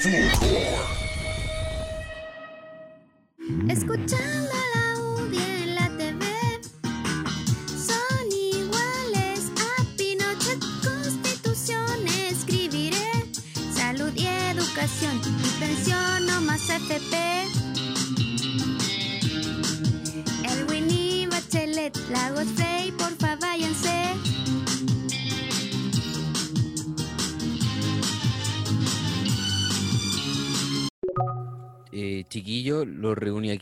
[0.00, 0.99] Escuchando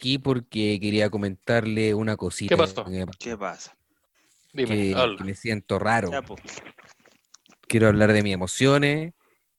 [0.08, 2.54] aquí porque quería comentarle una cosita.
[2.54, 2.84] ¿Qué pasó?
[2.84, 3.76] que- ¿Qué pasa?
[4.52, 6.10] Dime, que, me siento raro.
[6.10, 6.40] Ya, pues.
[7.68, 9.12] Quiero hablar de mis emociones,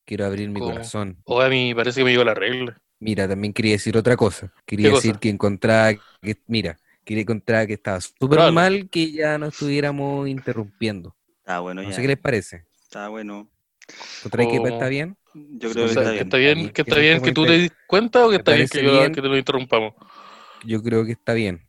[0.05, 0.73] quiero abrir mi ¿Cómo?
[0.73, 1.17] corazón.
[1.25, 2.75] O a mí parece que me llegó la regla.
[2.99, 4.52] Mira, también quería decir otra cosa.
[4.66, 5.20] Quería ¿Qué decir cosa?
[5.20, 8.53] que encontraba que, mira, quería encontrar que estaba súper Claro.
[8.53, 11.16] mal que ya no estuviéramos interrumpiendo.
[11.39, 11.95] Está bueno No ya.
[11.95, 12.66] sé qué les parece.
[12.84, 13.50] Está bueno.
[14.20, 14.67] ¿Encontráis que ¿Cómo?
[14.70, 15.17] está bien?
[15.34, 16.23] Yo O creo que está que bien.
[16.23, 16.38] está
[16.73, 18.80] que está bien que tú muy te des cuenta o que ¿Te está bien que,
[18.80, 19.11] parece yo, bien?
[19.11, 19.94] que te lo interrumpamos.
[20.65, 21.61] Yo creo que está bien.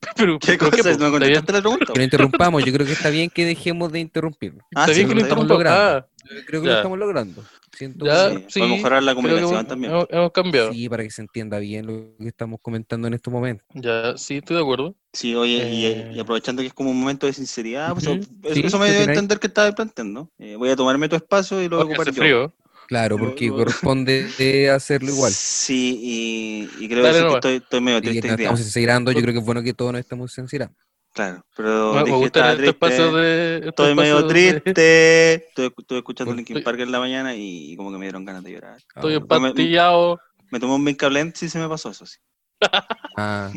[0.16, 0.70] Pero, ¿Qué cosa?
[0.70, 1.92] ¿No ¿Está bien, contestaste la pregunta?
[1.92, 4.60] Que lo interrumpamos, yo creo que está bien que dejemos de interrumpirlo.
[4.76, 5.44] Ah, está sí, bien que lo está bien.
[5.44, 5.80] estamos logrando.
[5.98, 6.72] Ah, Yo creo que Ya.
[6.72, 7.44] lo estamos logrando.
[7.76, 8.58] Siento ya, Sí, sí.
[8.60, 9.92] podemos mejorar la comunicación hemos- también.
[9.92, 10.72] Hemos, hemos cambiado.
[10.72, 13.66] Sí, para que se entienda bien lo que estamos comentando en estos momentos.
[13.74, 14.94] Ya, sí, estoy de acuerdo.
[15.12, 16.12] Sí, oye, y- Eh.
[16.14, 18.14] y, aprovechando que es como un momento de sinceridad, pues, eso,
[18.52, 19.08] sí, eso me ¿qué dio a opináis?
[19.08, 20.30] entender que estaba planteando.
[20.38, 22.22] Eh, voy a tomarme tu espacio y lo voy a ocupar hace yo.
[22.22, 22.54] frío.
[22.88, 25.30] Claro, porque corresponde de hacerlo igual.
[25.30, 28.34] Sí, y, y creo Dale que estoy, estoy medio Y triste día.
[28.36, 30.74] estamos sincerando, yo creo que es bueno que todos nos estemos sincerando.
[31.12, 33.12] Claro, pero Me, me dije gusta estaba este triste.
[33.12, 33.54] de.
[33.56, 34.28] este Estoy medio de-
[34.60, 35.34] triste.
[35.34, 38.42] Estoy, estuve escuchando Linkin estoy- Park en la mañana y, como que me dieron ganas
[38.42, 38.76] de llorar.
[38.78, 40.18] Estoy Ah, Después me- empastillado.
[40.50, 42.16] Me tomé un Vincablend, sí se me pasó eso, sí.
[43.16, 43.52] Ah,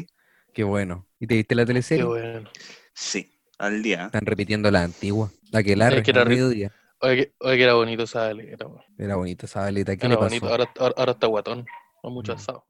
[0.54, 1.08] qué bueno.
[1.20, 2.04] ¿Y te viste la Qué teleserie?
[2.04, 2.50] bueno.
[2.94, 4.06] Sí, al día.
[4.08, 5.32] Están repitiendo la antigua.
[5.52, 6.72] La que la Es que era mediodía.
[7.02, 8.66] Oye, que, oye, que era bonito esa aleta.
[8.98, 9.96] Era bonita esa baleta.
[9.96, 10.28] ¿Qué Era le pasó?
[10.30, 10.48] bonito.
[10.50, 11.66] Ahora, ahora, ahora está guatón.
[12.04, 12.36] No mucho Mm.
[12.36, 12.66] asado.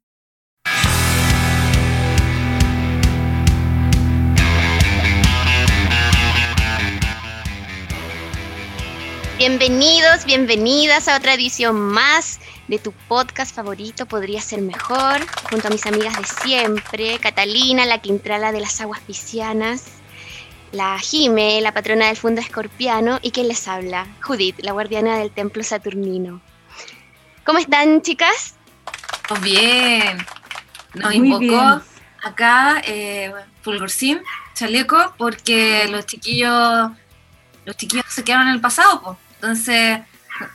[9.38, 15.72] Bienvenidos, bienvenidas a otra edición más de tu podcast favorito, Podría Ser Mejor, junto a
[15.72, 19.86] mis amigas de siempre, Catalina, la quintrala de las aguas piscianas,
[20.72, 25.32] la Jime, la patrona del fondo escorpiano, y quien les habla, Judith, la guardiana del
[25.32, 26.42] templo saturnino.
[27.46, 28.56] ¿Cómo están, chicas?
[29.28, 30.18] Pues Bien.
[30.94, 31.82] Nos Muy invocó bien.
[32.24, 33.32] acá eh,
[33.62, 34.22] Fulgorcín,
[34.54, 36.92] Chaleco, porque los chiquillos,
[37.64, 39.18] los chiquillos se quedaron en el pasado, pues.
[39.36, 40.00] Entonces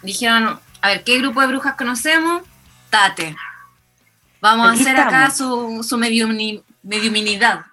[0.03, 2.43] dijeron, a ver, ¿qué grupo de brujas conocemos?
[2.91, 3.35] Tate.
[4.41, 7.65] Vamos Aquí a hacer acá su, su mediumni- mediuminidad.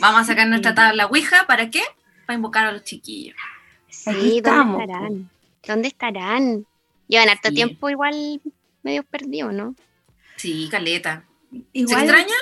[0.00, 1.82] Vamos a sacar nuestra tabla Ouija, ¿para qué?
[2.26, 3.36] Para invocar a los chiquillos.
[3.88, 5.30] Sí, ¿dónde estamos, estarán?
[5.66, 6.66] ¿Dónde estarán?
[7.08, 7.54] Llevan harto Sí.
[7.54, 8.40] tiempo igual
[8.82, 9.74] medio perdido, ¿no?
[10.36, 11.24] Sí, caleta.
[11.52, 12.34] ¿Se Igual, extraña?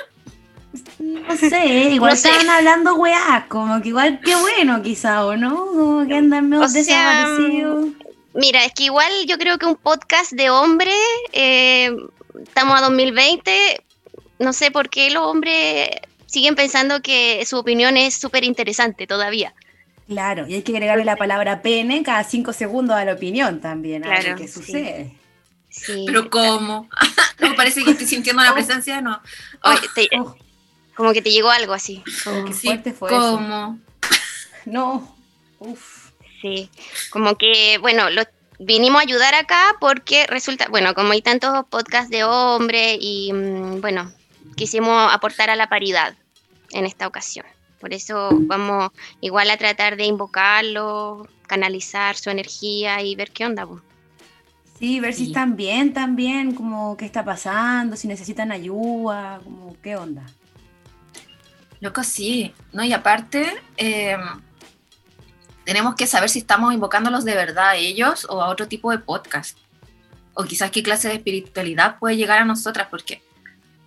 [0.99, 2.27] no sé, igual No sé.
[2.29, 5.55] estaban hablando weá, como que igual qué bueno quizá, ¿o no?
[5.67, 7.89] Como que andan medio desaparecidos.
[8.33, 10.93] Mira, es que igual yo creo que un podcast de hombres,
[11.31, 11.95] eh,
[12.43, 13.81] estamos a 2020,
[14.39, 15.89] no sé por qué los hombres
[16.35, 19.53] siguen pensando que su opinión es súper interesante todavía.
[20.05, 24.03] Claro, y hay que agregarle la palabra pene cada cinco segundos a la opinión también,
[24.03, 24.53] a Claro, que sí.
[24.53, 25.15] sucede.
[25.69, 26.03] Sí.
[26.05, 26.89] Pero ¿cómo?
[27.39, 29.21] no parece que estoy sintiendo la presencia, no.
[29.63, 30.35] Oye, te- Oh,
[30.93, 32.03] como que te llegó algo así.
[32.25, 33.31] como que Sí, fuerte fue eso.
[33.37, 33.79] ¿cómo?
[34.65, 35.15] No,
[35.59, 36.09] uf.
[36.41, 36.69] Sí,
[37.11, 38.23] como que, bueno, lo,
[38.59, 43.79] vinimos a ayudar acá porque resulta, bueno, como hay tantos podcasts de hombres y, mm,
[43.79, 44.11] bueno,
[44.57, 46.15] quisimos aportar a la paridad
[46.75, 47.45] en esta ocasión.
[47.79, 48.91] Por eso vamos
[49.21, 53.67] igual a tratar de invocarlo, canalizar su energía y ver qué onda.
[54.77, 59.95] Sí, ver si están bien también, como qué está pasando, si necesitan ayuda, como qué
[59.95, 60.25] onda.
[61.79, 62.83] Loco, sí, ¿no?
[62.83, 63.45] Y aparte,
[63.77, 64.17] eh,
[65.63, 68.99] tenemos que saber si estamos invocándolos de verdad a ellos o a otro tipo de
[68.99, 69.57] podcast.
[70.33, 73.21] O quizás qué clase de espiritualidad puede llegar a nosotras, porque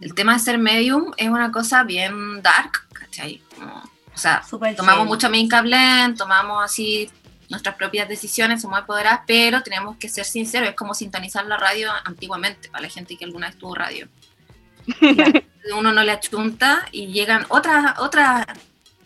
[0.00, 3.43] el tema de ser medium es una cosa bien dark, ¿cachai?
[3.56, 5.09] Como, o sea, Súper tomamos heavy.
[5.09, 7.11] mucho Minka Blend, tomamos así
[7.49, 11.91] nuestras propias decisiones, somos empoderadas, pero tenemos que ser sinceros, es como sintonizar la radio
[12.05, 14.09] antiguamente, para la gente que alguna vez tuvo radio.
[15.77, 18.47] Uno no le achunta y llegan otras, otras,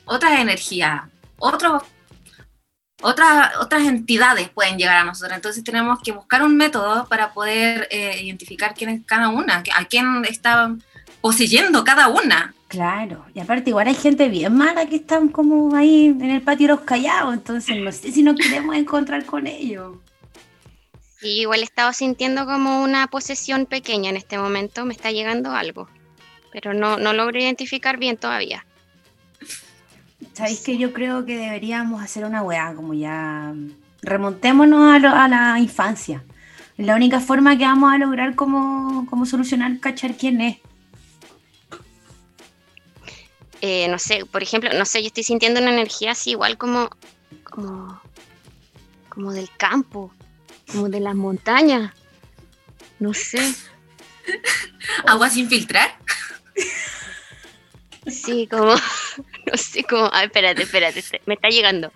[0.04, 1.02] otras energías,
[1.38, 1.82] otros,
[3.02, 5.34] otras, otras entidades pueden llegar a nosotros.
[5.34, 9.84] Entonces tenemos que buscar un método para poder eh, identificar quién es cada una, a
[9.84, 10.74] quién está
[11.20, 12.54] poseyendo cada una.
[12.68, 16.68] Claro, y aparte igual hay gente bien mala que están como ahí en el patio
[16.68, 19.98] de los callados, entonces no sé si nos queremos encontrar con ellos.
[21.20, 25.52] Y igual he estado sintiendo como una posesión pequeña en este momento, me está llegando
[25.52, 25.88] algo.
[26.50, 28.64] Pero no, no logro identificar bien todavía.
[30.34, 33.52] ¿Sabéis que yo creo que deberíamos hacer una weá, como ya
[34.02, 36.24] remontémonos a, lo- a la infancia?
[36.78, 40.56] Es la única forma que vamos a lograr como, como solucionar, cachar quién es.
[43.60, 46.90] Eh, no sé, por ejemplo, no sé, yo estoy sintiendo una energía así igual como,
[47.44, 48.00] como,
[49.08, 50.12] como del campo,
[50.72, 51.92] como de las montañas.
[52.98, 53.54] No sé,
[55.06, 55.96] Agua sin filtrar.
[58.06, 58.74] sí, como,
[59.56, 61.92] no sé, como, a ver, espérate, espérate, espérate, me está llegando.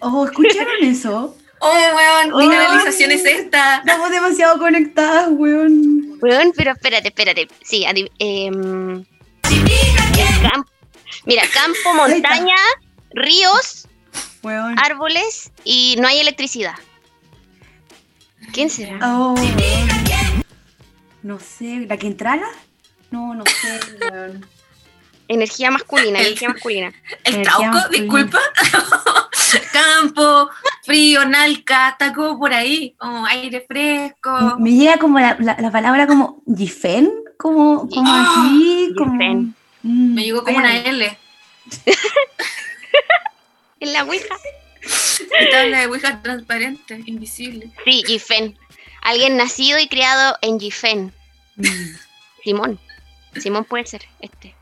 [0.00, 1.36] Oh, ¿escucharon eso?
[1.60, 2.38] Oh, weón, Oh.
[2.38, 3.78] ¿qué canalización es esta?
[3.78, 6.18] Estamos demasiado conectadas, weón.
[6.22, 7.84] Weón, pero espérate, espérate, sí,
[10.42, 10.70] campo,
[11.26, 12.56] mira, campo, montaña,
[13.10, 13.88] ríos,
[14.42, 14.78] Weón.
[14.78, 16.74] árboles y no hay electricidad.
[18.52, 18.98] ¿Quién será?
[19.02, 19.88] Oh, weón.
[21.24, 22.48] No sé, ¿la que entrala?
[23.10, 23.80] No, no sé.
[25.28, 26.92] Energía masculina, El- energía masculina.
[27.24, 28.02] El Energía trauco, masculina.
[28.04, 28.38] disculpa.
[29.72, 30.50] Campo,
[30.84, 34.56] frío, nalca, está como por ahí, como aire fresco.
[34.58, 39.12] Me llega como la, la- la palabra como Gifen, como, como Ah, así, como...
[39.12, 39.54] Gifen.
[39.82, 40.76] Mm, Me llegó como una.
[40.76, 41.18] L.
[43.80, 44.34] En la Ouija.
[45.40, 47.70] Mi tabla de Ouija transparente, invisible.
[47.84, 48.58] Sí, Gifen.
[49.02, 51.12] Alguien nacido y criado en Gifen.
[51.56, 51.96] Mm.
[52.42, 52.80] Simón.
[53.40, 54.54] Simón puede ser este.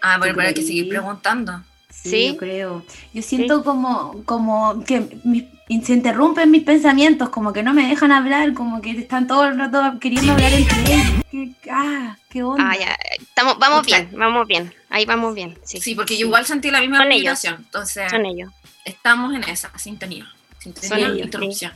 [0.00, 1.62] Ah, pero, ¿Tú pero hay que seguir preguntando.
[1.90, 2.26] Sí, ¿Sí?
[2.28, 2.84] yo creo.
[3.12, 5.44] Yo siento como, como que mis-
[5.86, 9.58] se interrumpen mis pensamientos, como que no me dejan hablar, como que están todo el
[9.58, 11.24] rato queriendo hablar entre ellos.
[11.30, 12.70] ¿Qué, ah, qué onda.
[12.70, 12.96] Ah, ya.
[13.20, 14.74] Estamos, vamos bien, vamos bien.
[14.90, 15.56] Ahí vamos bien.
[15.64, 17.44] Sí, Sí, porque yo igual sentí la misma Son ellos.
[17.44, 18.50] Entonces, son ellos.
[18.84, 20.26] estamos en esa sintonía.
[20.58, 21.72] Sintonía Son ellos, interrupción.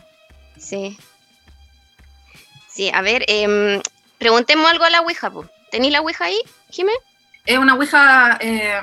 [0.58, 0.98] Sí.
[2.68, 3.80] Sí, a ver, em,
[4.18, 5.46] preguntemos algo a la Ouija, po.
[5.70, 6.38] ¿Tenéis la Ouija ahí,
[6.70, 6.92] Jimé?
[7.44, 8.80] Es una Ouija eh,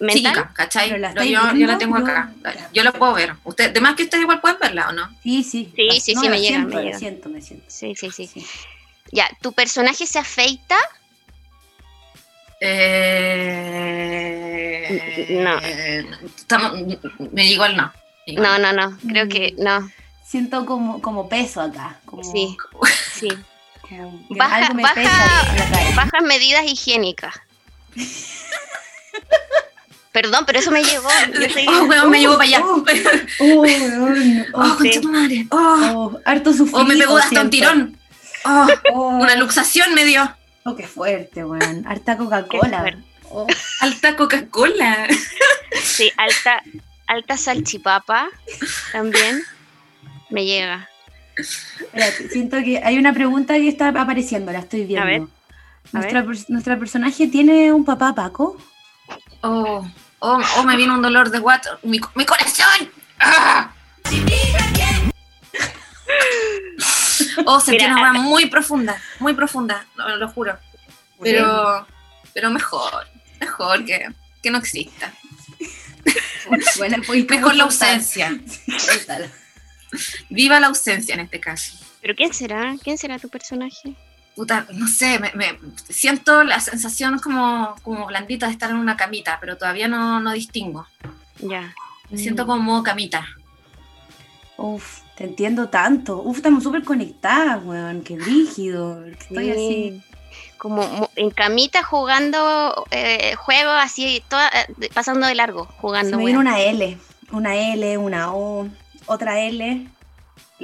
[0.00, 0.10] ¿Mental?
[0.12, 0.88] psíquica, ¿cachai?
[0.88, 2.32] ¿Pero la Pero estáis yo, la tengo acá.
[2.72, 3.34] Yo la puedo ver.
[3.44, 5.08] Usted, además que ustedes igual pueden verla, ¿o no?
[5.22, 5.72] Sí, sí.
[5.74, 6.98] Sí, La- sí, no, sí, me llega, siento, me llega.
[6.98, 7.64] siento, me siento.
[7.68, 8.26] Sí, sí, sí.
[8.26, 8.46] Sí.
[9.12, 10.76] Ya, ¿tu personaje se afeita?
[13.66, 15.58] Eh, No.
[16.36, 16.72] estamos-
[17.32, 17.92] me llegó el no.
[18.26, 18.96] No, no, no.
[19.08, 19.90] Creo que no.
[20.24, 21.98] Siento como, como peso acá.
[22.06, 22.56] Como, Sí,
[23.12, 23.28] sí.
[23.88, 25.90] Como que Baja- algo me baja- pesa en la cara.
[25.96, 27.34] Bajas medidas higiénicas.
[30.12, 31.08] Perdón, pero eso me llegó.
[31.68, 32.60] Oh, weón, me llegó para allá.
[32.64, 32.84] Oh,
[33.40, 34.46] Oh, weón.
[34.54, 35.46] Oh, Oh, concha tu madre.
[35.50, 35.56] Oh,
[36.14, 36.78] oh, harto sufrido.
[36.80, 37.98] oh, me pegó hasta un tirón.
[38.44, 40.36] Oh, Oh, una luxación me dio.
[40.64, 41.84] Oh, qué fuerte, weón.
[41.86, 42.96] Harta Coca-Cola.
[43.30, 43.46] Oh,
[43.80, 45.08] Alta Coca-Cola.
[45.82, 46.62] Sí, alta,
[47.08, 48.28] alta salchipapa
[48.92, 49.42] también
[50.30, 50.88] me llega.
[51.36, 55.02] Espérate, siento que hay una pregunta que está apareciendo, la estoy viendo.
[55.02, 58.56] A ver, a Nuestra, pers- nuestra personaje tiene un papá Paco.
[59.42, 59.86] Oh,
[60.20, 61.78] oh, oh, me vino un dolor de guato.
[61.82, 62.90] Mi, mi corazón.
[63.20, 63.70] ¡Ah!
[67.46, 70.56] Oh, sentí Mira, una muy profunda, muy profunda, lo, lo juro.
[71.20, 71.86] Pero,
[72.32, 73.06] pero mejor,
[73.40, 74.08] mejor que,
[74.42, 75.12] que no exista.
[76.76, 78.38] Bueno, pues, Mejor la ausencia.
[80.30, 81.76] Viva la ausencia en este caso.
[82.02, 82.74] ¿Pero quién será?
[82.82, 83.94] ¿Quién será tu personaje?
[84.36, 88.96] Puta, no sé, me, me- siento la sensación como, como blandita de estar en una
[88.96, 90.86] camita, pero todavía no, no distingo.
[91.38, 91.74] Ya.
[92.10, 93.26] Me siento como camita.
[94.56, 96.20] Uf, te entiendo tanto.
[96.22, 98.02] Uf, estamos súper conectadas, weón.
[98.02, 99.04] Qué rígido.
[99.06, 99.58] Estoy así.
[99.58, 100.02] Sí.
[100.58, 106.16] Como en camita jugando eh, juegos así, toda, eh, pasando de largo, Se jugando.
[106.18, 106.96] me viene una L.
[107.32, 108.68] Una L, una O,
[109.06, 109.86] otra L.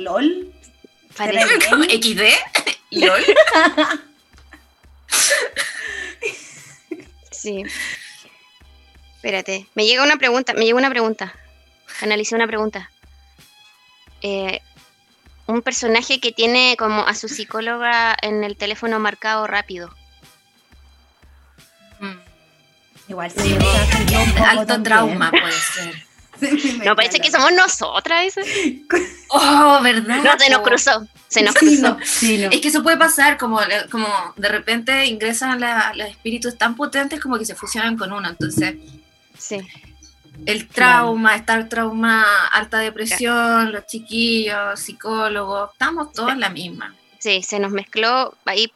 [0.00, 0.52] LOL.
[1.88, 2.22] XD,
[2.92, 3.24] LOL.
[7.30, 7.62] Sí.
[9.16, 11.34] Espérate, me llega una pregunta, me llega una pregunta.
[12.00, 12.90] Analicé una pregunta.
[14.22, 14.60] Eh,
[15.46, 19.94] un personaje que tiene como a su psicóloga en el teléfono marcado rápido.
[22.00, 22.18] Mm,
[23.08, 24.82] Igual poco Alto también.
[24.84, 26.06] trauma puede ser.
[26.84, 28.40] No, parece que somos nosotras eso.
[29.32, 30.22] Oh, ¿verdad?
[30.24, 31.82] No, se nos cruzó, se nos Sí, cruzó.
[31.82, 32.50] no, sí, no.
[32.50, 37.20] Es que eso puede pasar, como, como de repente ingresan la- los espíritus tan potentes
[37.20, 38.28] como que se fusionan con uno.
[38.28, 38.74] Entonces,
[39.38, 39.60] Sí.
[40.46, 46.94] el trauma, estar trauma, alta depresión, los chiquillos, psicólogos, estamos todos en la misma.
[47.20, 48.72] Sí, se nos mezcló, ahí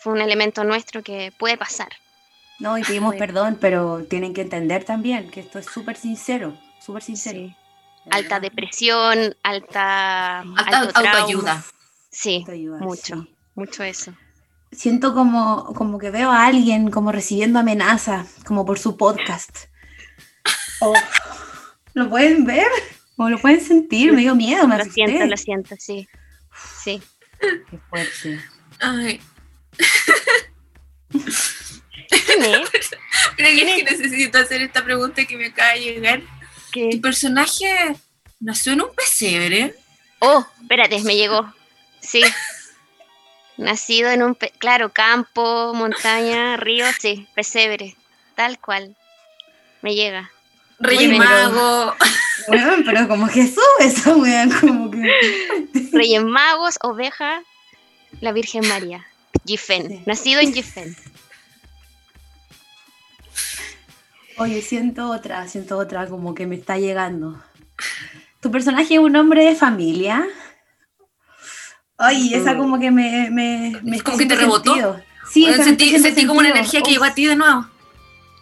[0.00, 1.88] fue un elemento nuestro que puede pasar.
[2.58, 6.56] No, y pedimos perdón, pero tienen que entender también que esto es súper sincero.
[6.84, 7.38] Súper sincero.
[7.38, 7.56] Sí.
[8.10, 11.62] alta depresión, alta, Alta autoayuda.
[12.10, 13.34] Sí, Te ayuda, mucho, sí.
[13.54, 14.12] mucho eso.
[14.72, 19.66] Siento como, como que veo a alguien como recibiendo amenaza, como por su podcast.
[20.80, 20.94] Oh,
[21.94, 22.66] ¿Lo pueden ver?
[23.16, 24.12] ¿O lo pueden sentir?
[24.12, 25.06] Me dio miedo, me Lo asusté.
[25.06, 26.08] siento, lo siento, sí.
[26.82, 27.02] Sí.
[27.40, 28.40] Qué fuerte.
[28.80, 29.20] Ay,
[32.08, 32.70] ¿Quién es?
[33.36, 36.22] creo que necesito hacer esta pregunta que me acaba de llegar.
[36.72, 36.88] ¿Qué?
[36.90, 37.96] ¿Tu personaje
[38.40, 39.74] nació en un pesebre?
[40.20, 41.52] Oh, espérate, me llegó.
[42.00, 42.22] Sí.
[43.56, 47.94] Nacido en un, pe- claro, campo, montaña, río, sí, pesebre,
[48.34, 48.96] tal cual.
[49.82, 50.30] Me llega.
[50.78, 51.18] Reyes bien.
[51.18, 51.94] Mago.
[52.48, 54.12] Bueno, pero como Jesús, esa
[54.60, 55.02] como que.
[55.92, 57.42] Reyes Magos, oveja,
[58.20, 59.06] la Virgen María.
[59.46, 60.02] Gifen, Sí.
[60.06, 60.96] nacido en Gifen.
[64.40, 67.42] Oye, siento otra, siento otra, como que me está llegando.
[68.40, 70.26] ¿Tu personaje es un hombre de familia?
[71.98, 73.30] Ay, esa como que me...
[73.30, 74.72] me, me Es como que te rebotó.
[74.72, 75.00] sentido.
[75.30, 77.66] Sí, sentí, sentí como una energía que Uf, llegó a ti de nuevo.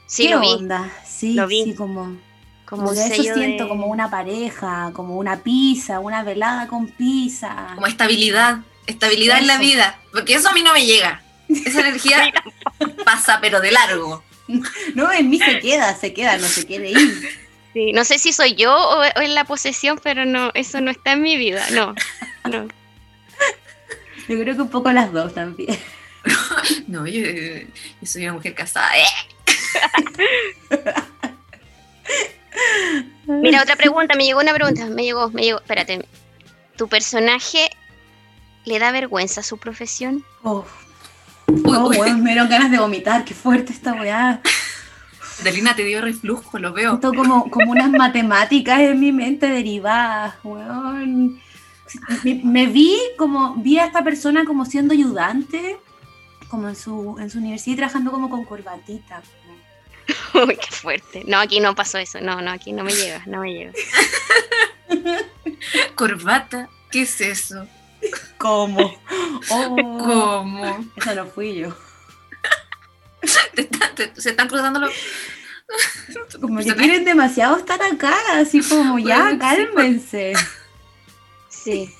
[0.06, 0.48] Sí, ¿Qué lo vi.
[0.52, 0.90] onda?
[1.04, 1.64] Sí, Lo vi.
[1.64, 2.16] sí, como...
[2.64, 6.68] Como Como un eso sello siento, de- como una pareja, como una pizza, una velada
[6.68, 7.68] con pizza.
[7.74, 8.58] Como estabilidad.
[8.86, 9.98] Estabilidad en la vida.
[10.12, 11.22] Porque eso a mí no me llega.
[11.48, 12.30] Esa energía
[13.06, 14.22] pasa, pero de largo.
[14.94, 17.28] No, en mí se queda, se queda, no se quiere ir.
[17.74, 20.90] Sí, No sé si soy yo o, o en la posesión, pero no, eso no
[20.90, 21.64] está en mi vida.
[21.72, 21.94] No,
[22.50, 22.66] no.
[24.28, 25.78] Yo creo que un poco las dos también.
[26.88, 28.90] No, yo, yo soy una mujer casada.
[28.98, 29.04] ¡Eh!
[33.26, 36.04] Mira, otra pregunta, me llegó una pregunta, me llegó, me llegó, espérate.
[36.76, 37.70] ¿Tu personaje
[38.64, 40.24] le da vergüenza a su profesión?
[40.42, 40.64] Oh,
[41.48, 44.40] Uy, oh, uy, weón, me dieron ganas de vomitar, qué fuerte esta weá.
[45.42, 46.90] Delina te dio reflujo, lo veo.
[46.90, 51.40] Siento como, como unas matemáticas en mi mente derivadas, weón.
[52.22, 55.78] Me, me vi como, vi a esta persona como siendo ayudante,
[56.48, 59.22] como en su, en su universidad y trabajando como con corbatita.
[60.34, 61.24] Uy, qué fuerte.
[61.26, 62.20] No, aquí no pasó eso.
[62.20, 63.72] No, no, aquí no me llega, no me llega.
[65.94, 67.66] Corbata, ¿qué es eso?
[68.38, 68.94] ¿Cómo?
[69.50, 70.90] Oh, ¿Cómo?
[70.96, 71.74] Esa no fui yo.
[73.54, 74.92] Te están- te- se están cruzando los.
[76.40, 80.32] Como que quieren demasiado estar acá, así como ya, Bueno, sí, cálmense.
[81.48, 81.94] Sí.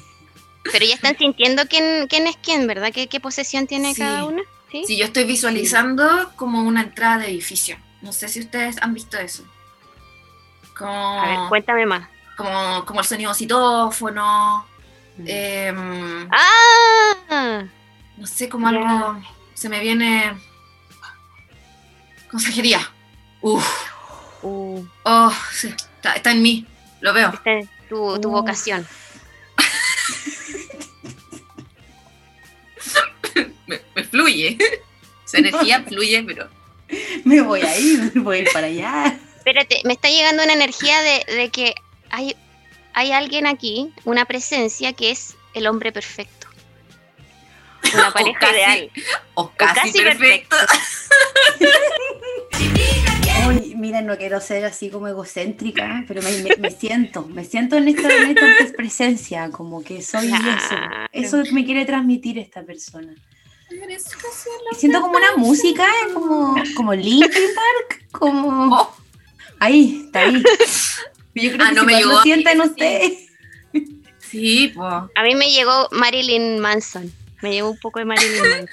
[0.73, 2.90] Pero ya están sintiendo quién, quién es quién, ¿verdad?
[2.93, 4.00] ¿Qué, qué posesión tiene Sí.
[4.00, 4.43] cada una?
[4.71, 4.85] ¿Sí?
[4.87, 7.76] Sí, yo estoy visualizando como una entrada de edificio.
[8.02, 9.45] No sé si ustedes han visto eso.
[10.76, 12.09] Como, A ver, cuéntame más.
[12.37, 14.67] como, como el sonido citófono.
[15.26, 17.64] Em, ¡Ah!
[18.16, 18.78] no sé, como Ya.
[18.78, 19.22] algo.
[19.54, 20.32] Se me viene.
[22.30, 22.80] Consejería.
[23.40, 23.66] Uf.
[24.42, 26.66] Uh, Oh, sí, está, está en mí.
[27.00, 27.32] Lo veo.
[27.88, 28.32] tu, tu Uh.
[28.32, 28.87] vocación.
[33.66, 34.56] Me, me fluye.
[35.26, 36.48] Esa energía fluye, pero.
[37.25, 39.18] Me voy a ir, voy a ir para allá.
[39.37, 41.75] Espérate, me está llegando una energía de, de que
[42.10, 42.34] hay,
[42.99, 46.49] hay alguien aquí, una presencia que es el hombre perfecto.
[47.95, 48.55] Una pareja casi.
[48.55, 48.90] ideal.
[49.35, 50.57] O casi, casi perfecto.
[53.47, 57.76] Uy, miren, no quiero ser así como egocéntrica, pero me, me- me siento, me siento
[57.76, 61.09] en esta, en esta presencia, como que soy Claro.
[61.12, 61.45] eso.
[61.45, 63.14] Eso me quiere transmitir esta persona.
[63.71, 68.75] Y siento como una música, como, como Linkin Park, como...
[68.75, 68.97] Oh.
[69.61, 70.43] Ahí, está ahí.
[71.42, 73.12] Yo creo Ah, que no si me llegó lo a mí, sienten ustedes.
[74.18, 74.92] Sí, pues.
[75.14, 77.12] A mí me llegó Marilyn Manson.
[77.42, 78.68] Me llegó un poco de Marilyn Manson.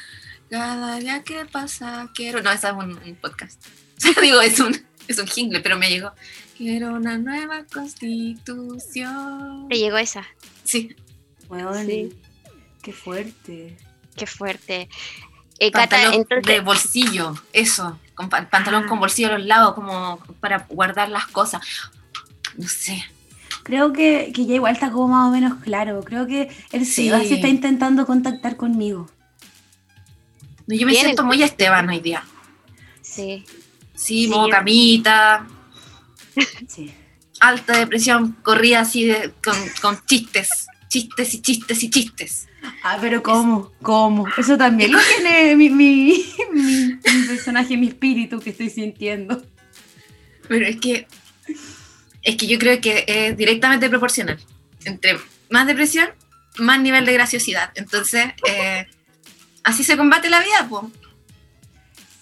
[0.49, 2.41] Cada día que pasa quiero.
[2.41, 3.63] No, esa es un, un podcast.
[4.21, 6.11] Digo, es un, es un jingle, pero me llegó.
[6.57, 9.67] Quiero una nueva constitución.
[9.69, 10.25] ¿Te llegó esa?
[10.63, 10.95] Sí,
[11.49, 12.13] Weón, Sí.
[12.81, 13.77] qué fuerte.
[14.15, 14.89] Qué fuerte.
[15.59, 17.99] Eh, Cata, pantalón entonces, de bolsillo, eso.
[18.13, 18.87] Con pa- pantalón Ah.
[18.87, 21.61] con bolsillo a los lados, como para guardar las cosas.
[22.57, 23.03] No sé.
[23.63, 26.03] Creo que, que ya igual está como más o menos claro.
[26.03, 27.09] Creo que el Sí.
[27.09, 29.09] Se está intentando contactar conmigo.
[30.67, 32.23] No, Yo me Bien, siento muy Esteban hoy día.
[33.01, 33.43] sí.
[33.93, 35.47] Sí, Sí, modo camita,
[36.67, 36.91] Sí.
[37.39, 40.49] alta depresión, corría así de, con, con chistes,
[40.89, 42.47] chistes y chistes y chistes.
[42.83, 43.71] Ah, pero ¿cómo?
[43.81, 44.25] ¿Cómo?
[44.37, 49.41] Eso también lo tiene mi, mi, mi- mi personaje, mi espíritu que estoy sintiendo.
[50.49, 51.07] Pero es que,
[52.25, 54.37] es que yo creo que es directamente proporcional.
[54.83, 55.17] Entre
[55.49, 56.09] más depresión,
[56.57, 57.71] más nivel de graciosidad.
[57.75, 58.85] Entonces, eh,
[59.63, 60.83] así se combate la vida, pues.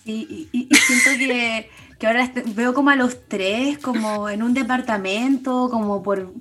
[0.06, 4.54] Sí, y, y- siento que, que ahora veo como a los tres, como en un
[4.54, 6.34] departamento, como por,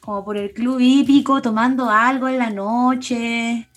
[0.00, 3.68] como por el club hípico, tomando algo en la noche.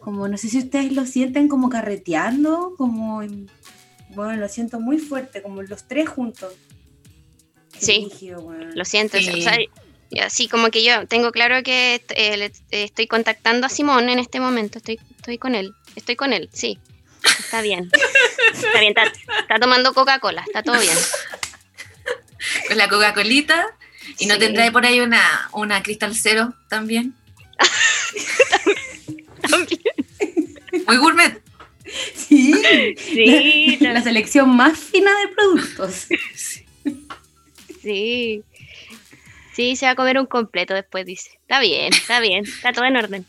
[0.00, 3.50] Como no sé si ustedes lo sienten como carreteando, como en-
[4.14, 6.52] bueno, lo siento muy fuerte, como los tres juntos.
[7.84, 8.08] Sí.
[8.74, 9.18] Lo siento.
[9.18, 9.28] Sí.
[9.30, 9.58] o sea,
[10.10, 14.08] y así como que yo tengo claro que eh, le- eh, estoy contactando a Simón
[14.08, 14.78] en este momento.
[14.78, 15.72] Estoy, estoy con él.
[15.96, 16.78] Estoy con él, sí.
[17.38, 17.90] Está bien.
[18.52, 20.42] Está bien, está, está tomando Coca-Cola.
[20.46, 20.96] Está todo bien.
[22.68, 23.66] Con la Coca-Colita.
[24.18, 27.14] ¿Y no tendrá por ahí una, una Cristal Cero también?
[30.86, 31.40] Muy gourmet.
[32.14, 32.52] Sí,
[32.96, 36.06] Sí, la, la selección más fina de productos.
[36.34, 36.64] sí.
[37.82, 38.44] Sí,
[39.54, 41.38] se va a comer un completo después, dice.
[41.42, 42.44] Está bien, está bien.
[42.44, 43.26] Está todo en orden.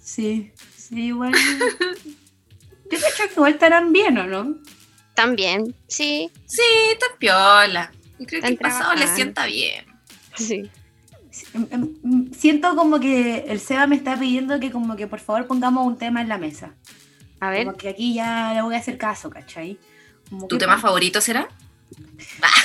[0.00, 1.32] Sí, sí, igual.
[2.90, 4.56] Yo creo que igual estarán bien, ¿o no?
[5.14, 6.30] También, sí.
[6.46, 7.90] Sí, está piola.
[8.18, 9.84] Yo creo que el pasado le sienta bien.
[10.36, 10.70] Sí.
[11.52, 15.46] Em, em, Siento como que el Seba me está pidiendo que como que por favor
[15.46, 16.74] pongamos un tema en la mesa.
[17.40, 17.66] A ver.
[17.66, 19.78] Como que aquí ya le voy a hacer caso, ¿cachai?
[20.30, 21.48] Como ¿Tu tema favorito será?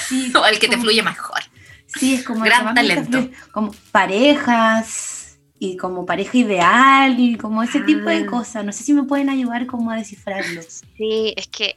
[0.08, 1.40] Sí, ¿O el que te fluye mejor?
[1.88, 3.30] Sí, es como el Gran talento.
[3.52, 8.26] como parejas y como pareja ideal y como ese tipo de Ah.
[8.28, 8.66] cosas.
[8.66, 10.62] No sé si me pueden ayudar como a descifrarlo.
[10.64, 11.76] Sí, es que,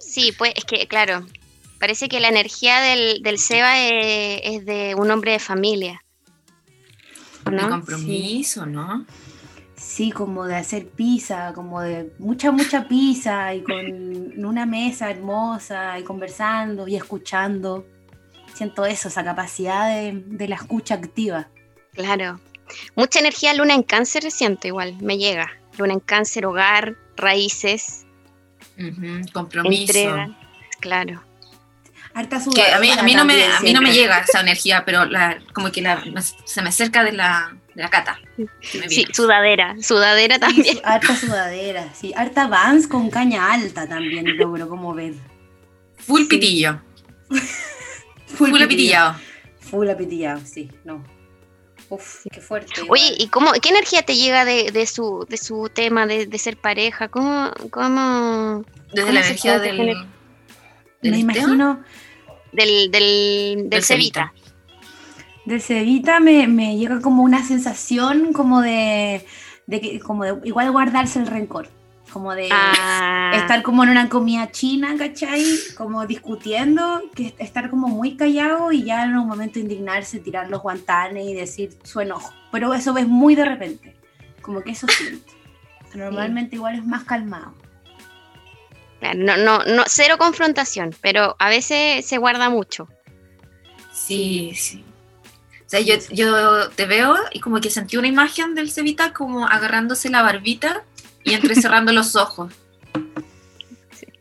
[0.00, 1.26] sí, pues, es que, claro,
[1.78, 6.02] parece que la energía del, del Seba es, es de un hombre de familia.
[7.44, 7.68] ¿o De ¿No?
[7.68, 9.04] compromiso, ¿no?
[9.96, 15.98] Sí, como de hacer pizza, como de mucha, mucha pizza y con una mesa hermosa
[15.98, 17.86] y conversando y escuchando.
[18.52, 21.48] Siento eso, esa capacidad de, de la escucha activa.
[21.94, 22.38] Claro.
[22.94, 25.50] Mucha energía luna en cáncer siento igual, me llega.
[25.78, 28.04] Luna en cáncer, hogar, raíces,
[29.32, 29.96] Compromiso.
[29.96, 30.36] entrega.
[30.78, 31.22] Claro.
[32.12, 34.84] Harta Que a mí, a mí no me, a mí no me llega esa energía,
[34.84, 36.04] pero la, como que la,
[36.44, 38.18] se me acerca de la, de la cata.
[38.88, 40.76] Sí, sudadera, sudadera Sí, también.
[40.76, 42.12] su- harta sudadera, sí.
[42.16, 45.12] Harta Vans con caña alta también logro como ver.
[45.98, 46.26] Full sí.
[46.28, 46.80] pitillo.
[48.26, 49.16] Full, Full apitillado.
[49.60, 51.04] Full apitillado, sí, no.
[51.88, 52.72] Uf, qué fuerte.
[52.88, 53.14] Oye, igual.
[53.18, 56.56] ¿y cómo, qué energía te llega de, de su, de su tema de, de ser
[56.56, 57.08] pareja?
[57.08, 59.94] ¿Cómo, cómo Desde ¿Cómo la energía del, me
[61.02, 61.84] tema, imagino,
[62.52, 64.32] del, del, del, del Cevita?
[65.46, 69.24] Del Cevita me, me llega como una sensación como de,
[69.66, 71.68] de que, como de igual guardarse el rencor.
[72.12, 75.44] Como de Ah, estar como en una comida china, ¿cachai?
[75.76, 80.48] Como discutiendo, que est- estar como muy callado y ya en un momento indignarse, tirar
[80.48, 82.32] los guantanes y decir su enojo.
[82.52, 83.96] Pero eso ves muy de repente.
[84.40, 85.32] Como que eso siento.
[85.94, 87.54] Normalmente igual es más calmado.
[89.00, 92.88] claro, no, no, no, cero confrontación, pero a veces se guarda mucho.
[93.92, 94.84] Sí, sí.
[95.66, 99.46] O sea, yo, yo te veo y como que sentí una imagen del Cevita como
[99.48, 100.84] agarrándose la barbita
[101.24, 102.52] y entrecerrando los ojos.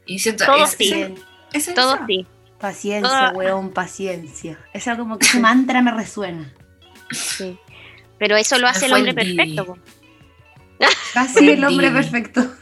[0.07, 1.13] Y siento, Todo es- ese
[1.53, 2.03] es Todo eso.
[2.07, 2.27] sí.
[2.59, 4.57] Paciencia, weón, paciencia.
[4.73, 6.51] Esa como que ese mantra me resuena.
[7.11, 7.57] sí.
[8.17, 9.65] Pero eso lo hace el hombre el perfecto.
[9.65, 9.77] po.
[11.13, 12.55] Casi el hombre perfecto.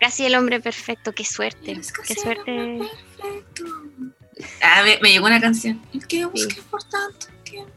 [0.00, 1.12] Casi el hombre perfecto.
[1.12, 1.78] Qué suerte.
[2.06, 2.78] Qué suerte.
[4.62, 5.80] Ah, me, me llegó una canción.
[5.92, 6.26] El que
[6.70, 7.70] por tanto tiempo.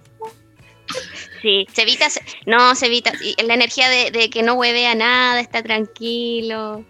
[1.42, 2.08] Sí, se evita,
[2.46, 3.12] no, se evita,
[3.46, 6.84] la energía de, de que no hueve a nada, está tranquilo,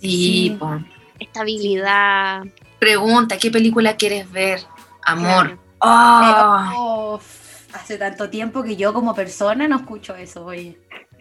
[0.00, 0.56] Sí, Sí.
[0.58, 0.78] po.
[1.18, 2.42] estabilidad.
[2.78, 4.60] Pregunta, ¿qué película quieres ver?
[5.02, 5.58] Amor.
[5.80, 6.74] Claro.
[6.78, 7.20] Oh, Oh,
[7.72, 10.78] hace tanto tiempo que yo como persona no escucho eso, oye.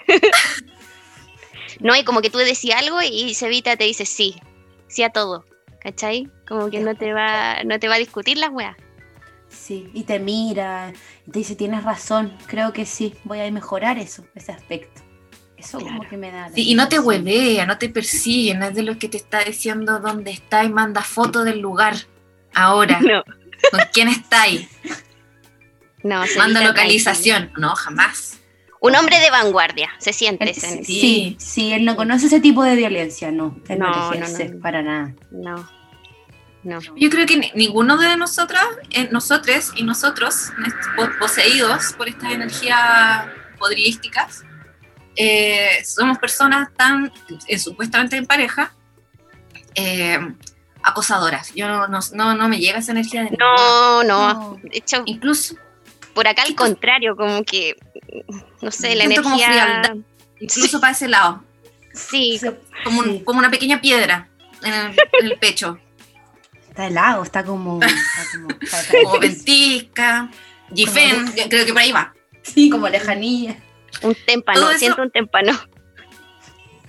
[1.80, 4.36] No, y como que tú decís algo y Cevita te dice sí,
[4.88, 5.44] sí a todo,
[5.82, 6.30] ¿cachai?
[6.48, 8.78] Como que no te va, no te va a discutir las weas.
[9.58, 10.94] Sí, y te mira,
[11.26, 15.02] y te dice, tienes razón, creo que sí, voy a mejorar eso, ese aspecto.
[15.58, 16.50] Eso como que me da...
[16.54, 19.44] Sí, y no te huevea, no te persigue, no es de los que te está
[19.44, 21.96] diciendo dónde está y manda foto del lugar.
[22.54, 23.24] Ahora, No,
[23.72, 24.68] ¿con quién está ahí?
[26.04, 27.52] no, Manda localización.
[27.58, 28.40] No, jamás.
[28.82, 31.36] Un hombre de vanguardia, se siente Él- sí, Sí.
[31.40, 33.58] sí, él no conoce ese tipo de violencia, no.
[33.68, 34.60] Él no, No, lo no, no.
[34.62, 35.16] para nada.
[35.32, 35.68] No,
[36.66, 36.80] no.
[36.98, 40.52] Yo creo que ni- ninguno de nosotras, eh, nosotros y nosotros,
[41.20, 44.44] poseídos por estas energías podrilísticas,
[45.16, 47.12] eh, somos personas tan,
[47.48, 48.74] eh, supuestamente en pareja,
[49.76, 50.20] eh,
[50.84, 51.54] acosadoras.
[51.56, 53.32] Yo no, no, no, no me llega esa energía de.
[53.38, 54.34] No, no.
[54.34, 54.60] No.
[54.64, 55.56] De hecho, Incluso,
[56.14, 57.76] por acá al contrario, como que,
[58.62, 59.64] no sé, la Siento como energía.
[59.82, 59.96] frialdad.
[60.40, 61.44] incluso para ese lado,
[61.94, 62.48] Sí, Sí,
[62.84, 63.24] como, un- sí.
[63.24, 64.28] como una pequeña piedra
[64.64, 64.86] en el,
[65.22, 65.80] en el pecho.
[66.76, 67.80] Está helado, está como.
[67.82, 70.30] Está como, está- está- Como ventisca,
[70.76, 72.14] Gifen, creo que por ahí va.
[72.42, 73.58] sí, como lejanía.
[74.02, 75.54] Un témpano, eso- siento un témpano.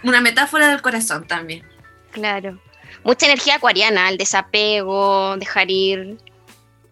[0.03, 1.65] Una metáfora del corazón también.
[2.11, 2.61] Claro.
[3.05, 6.19] Mucha energía acuariana, el desapego, dejar ir.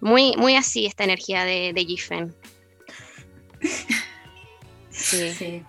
[0.00, 2.34] Muy, muy así esta energía de, de Gifen.
[4.90, 5.30] Sí.
[5.36, 5.62] Sí.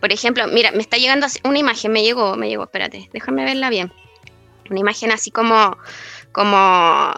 [0.00, 3.44] Por ejemplo, mira, me está llegando así- una imagen, me llegó, me llegó, espérate, déjame
[3.44, 3.90] verla bien.
[4.68, 5.76] Una imagen así como,
[6.36, 7.14] como,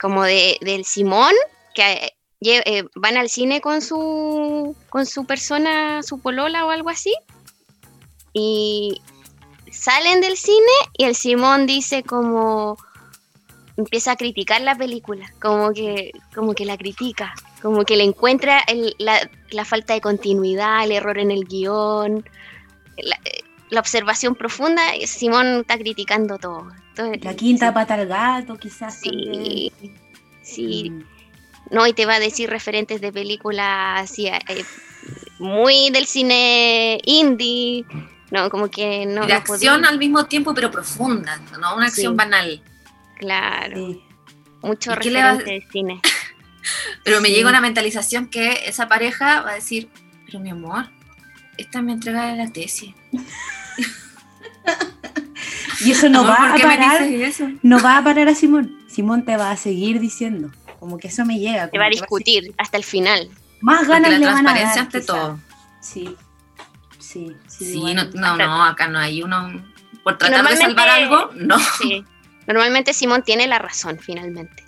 [0.00, 1.34] como de, del Simón,
[1.74, 6.88] que eh, eh, van al cine con su, con su persona, su polola o algo
[6.88, 7.12] así,
[8.32, 9.02] y
[9.72, 12.76] salen del cine y el Simón dice como,
[13.76, 18.64] empieza a criticar la película, como que, como que la critica, como que le encuentra
[18.98, 22.24] la, falta de continuidad, el error en el guion,
[23.70, 26.68] la observación profunda, Simón está criticando todo.
[26.90, 29.00] Entonces, La quinta sí, pata al gato, quizás.
[29.00, 29.98] Sí, también.
[30.42, 31.04] sí, Mm.
[31.72, 34.64] no, y te va a decir referentes de películas así, eh,
[35.38, 37.84] muy del cine indie,
[38.30, 39.26] no, como que no.
[39.26, 42.16] no acción podía- al mismo tiempo, pero profunda, no una acción Sí.
[42.16, 42.62] banal.
[43.18, 44.02] Claro, Sí.
[44.62, 46.00] mucho ¿Y qué le referente de cine.
[47.04, 47.34] Pero me Sí.
[47.34, 49.88] llega una mentalización que esa pareja va a decir,
[50.26, 50.90] pero mi amor,
[51.58, 52.94] esta es mi entrega de la tesis.
[55.80, 57.02] Y eso no Amor, va ¿por a parar.
[57.02, 57.48] eso?
[57.62, 58.78] No va a parar a Simón.
[58.88, 60.50] Simón te va a seguir diciendo.
[60.80, 61.68] Como que eso me llega.
[61.68, 63.28] Te va a discutir hasta el final.
[63.60, 65.40] Más Porque ganas la le van a transparencia dar, ante todo.
[65.80, 66.16] Sí.
[66.98, 67.72] Sí, sí.
[67.72, 69.64] Sí, no, no, no, acá no hay uno.
[70.02, 71.58] Por tratar de salvar algo, no.
[71.80, 72.04] Sí.
[72.46, 74.64] Normalmente Simón tiene la razón finalmente.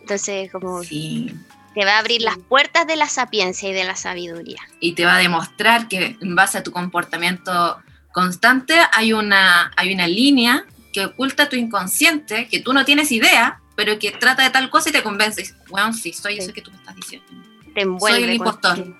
[0.00, 1.34] Entonces, como Sí.
[1.74, 4.60] Te va a abrir las puertas de la sapiencia y de la sabiduría.
[4.80, 7.78] Y te va a demostrar que en base a tu comportamiento
[8.12, 13.60] constante hay una, hay una línea que oculta tu inconsciente, que tú no tienes idea,
[13.76, 15.52] pero que trata de tal cosa y te convence.
[15.68, 17.26] Bueno, sí, soy eso que tú me estás diciendo.
[17.74, 18.18] Te envuelve.
[18.20, 18.96] Soy el con- impostor.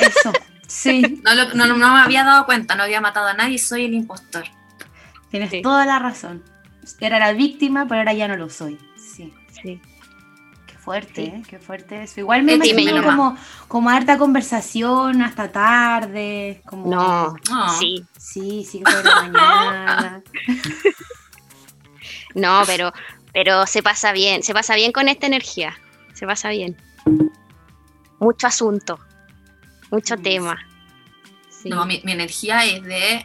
[0.00, 0.32] Eso.
[0.66, 1.20] Sí.
[1.22, 3.94] No, lo- no, no me había dado cuenta, no había matado a nadie, soy el
[3.94, 4.44] impostor.
[5.30, 5.62] Tienes Sí.
[5.62, 6.42] toda la razón.
[7.00, 8.78] Era la víctima, pero ahora ya no lo soy.
[8.96, 9.32] Sí.
[9.62, 9.80] Sí.
[10.84, 11.22] Fuerte, Sí.
[11.28, 11.42] ¿eh?
[11.48, 12.20] Qué fuerte eso.
[12.20, 13.36] Igual me Sí, me imagino como,
[13.68, 16.60] como harta conversación hasta tarde.
[16.66, 17.68] Como, No, No.
[17.78, 18.04] sí.
[18.18, 20.22] Sí, cinco de la mañana.
[22.34, 22.92] No, pero,
[23.32, 25.76] pero se pasa bien, se pasa bien con esta energía.
[26.14, 26.76] Se pasa bien.
[28.18, 28.98] Mucho asunto,
[29.90, 30.58] mucho tema.
[31.48, 31.68] Sí.
[31.68, 33.24] No, mi, mi energía es de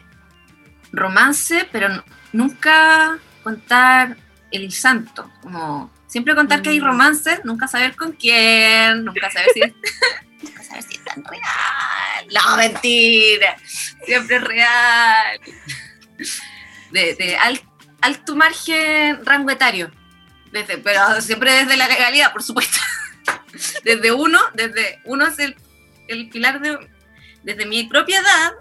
[0.92, 1.88] romance, pero
[2.32, 4.16] nunca contar
[4.52, 5.28] el santo.
[5.42, 6.84] Como siempre contar que hay Mm.
[6.84, 9.60] romances, nunca saber con quién, nunca saber si
[10.42, 12.26] nunca saber si es tan real.
[12.34, 13.56] No, mentira.
[14.04, 15.40] Siempre es real.
[16.90, 17.62] De, de al-
[18.00, 19.90] alto margen rango etario.
[20.52, 22.78] Desde, pero siempre desde la legalidad, por supuesto.
[23.84, 25.54] Desde uno, desde uno es el,
[26.08, 26.78] el pilar de,
[27.42, 28.52] desde mi propia edad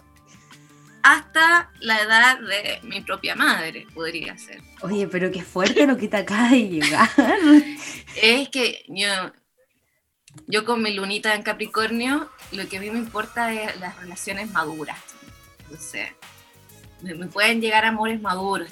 [1.04, 4.62] hasta la edad de mi propia madre, podría ser.
[4.82, 7.10] Oye, pero qué fuerte lo que te acaba de llegar.
[8.22, 9.08] Es que yo,
[10.48, 14.52] yo con mi lunita en Capricornio, lo que a mí me importa es las relaciones
[14.52, 14.98] maduras.
[15.64, 16.10] Entonces,
[17.02, 18.70] me, me pueden llegar amores maduros.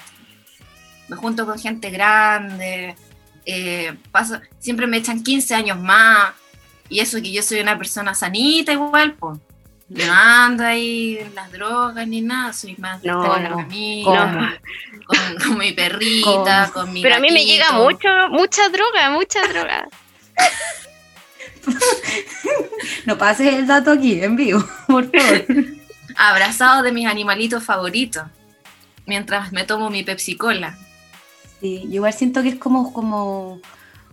[1.08, 2.94] Me junto con gente grande,
[3.50, 6.34] eh, paso, siempre me echan 15 años más,
[6.90, 9.38] y eso que yo soy una persona sanita igual, pues.
[9.90, 13.56] No ando ahí en las drogas ni nada, soy más de No, con no.
[13.56, 14.48] mi amiga, ¿Cómo?
[15.06, 19.40] con, con mi perrita, con mi Pero a mí me llega mucho, mucha droga, mucha
[19.48, 19.88] droga.
[23.06, 25.64] No pases el dato aquí, en vivo, por favor.
[26.16, 28.24] abrazado de mis animalitos favoritos,
[29.06, 30.76] mientras me tomo mi Pepsi Cola.
[31.60, 33.60] Sí, yo igual siento que es como, como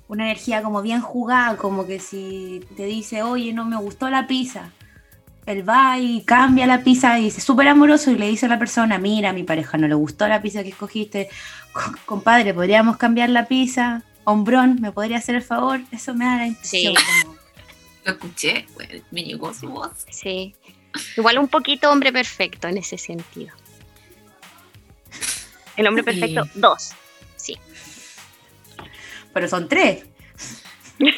[0.07, 4.27] una energía como bien jugada, como que si te dice, oye, no me gustó la
[4.27, 4.71] pizza,
[5.45, 8.57] él va y cambia la pizza y dice súper amoroso y le dice a la
[8.59, 11.29] persona, mira, a mi pareja no le gustó la pizza que escogiste,
[11.71, 15.81] Co- compadre, podríamos cambiar la pizza, hombrón, ¿me podría hacer el favor?
[15.91, 16.95] Eso me da la impresión.
[16.95, 17.03] Sí.
[17.23, 17.35] como-
[18.05, 18.65] Lo escuché,
[19.11, 19.91] me llegó su voz.
[20.09, 20.55] Sí.
[21.17, 23.53] Igual un poquito hombre perfecto en ese sentido.
[25.75, 26.05] El hombre Sí.
[26.19, 26.91] perfecto, dos.
[27.35, 27.57] Sí.
[29.33, 30.05] Pero son tres.
[30.97, 31.09] ¿Qué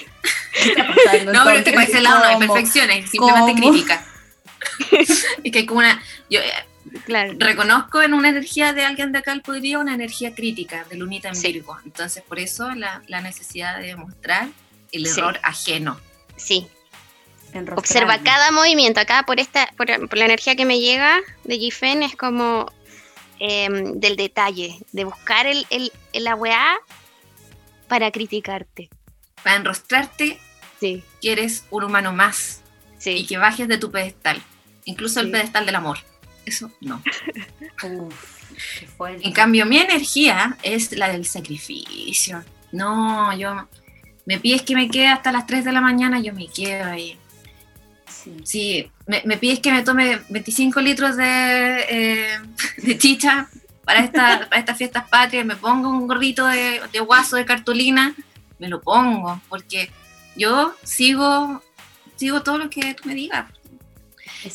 [0.72, 2.54] está pasando No, pero que por ese lado no hay ¿Cómo?
[2.54, 3.72] perfecciones, simplemente ¿Cómo?
[3.72, 4.04] crítica.
[4.92, 6.02] es que hay como una.
[6.30, 6.52] Yo eh,
[7.06, 7.34] Claro.
[7.38, 11.28] reconozco en una energía de alguien de acá el podría una energía crítica, de lunita
[11.28, 11.52] en Sí.
[11.52, 11.78] Virgo.
[11.86, 14.48] Entonces, por eso la, la necesidad de mostrar
[14.94, 15.20] el Sí.
[15.20, 16.00] error ajeno.
[16.38, 16.68] Sí.
[17.76, 19.00] Observa cada movimiento.
[19.00, 22.72] Acá por esta, por, por la energía que me llega de Gifen es como
[23.40, 26.78] em, del detalle, de buscar el, el, el- la weá
[27.88, 28.90] para criticarte.
[29.44, 30.40] Para enrostrarte
[30.80, 32.62] Sí, que eres un humano más
[33.14, 34.42] y que bajes de tu pedestal,
[34.86, 36.00] incluso el pedestal del amor.
[36.46, 37.02] Eso no.
[37.84, 39.26] Uf, qué fuerte.
[39.26, 42.44] En cambio, mi energía es la del sacrificio.
[42.72, 43.68] No, yo
[44.26, 47.18] me pides que me quede hasta las 3 de la mañana, yo me quedo ahí.
[48.44, 48.92] Sí.
[49.06, 52.40] Me, me pides que me tome 25 litros de, eh,
[52.78, 53.50] de chicha
[53.88, 58.14] para, esta, para estas fiestas patrias, me pongo un gorrito de, de guaso de cartulina,
[58.60, 59.90] me lo pongo, porque
[60.36, 61.64] yo sigo,
[62.18, 63.46] sigo todo lo que tú me digas.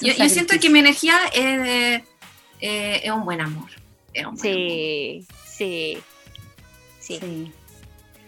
[0.01, 2.05] Yo, siento que mi energía es, de-
[2.61, 3.71] eh, es un buen amor.
[4.13, 5.99] Es un buen Sí, sí.
[7.01, 7.21] Sí, Sí.
[7.23, 7.53] amor,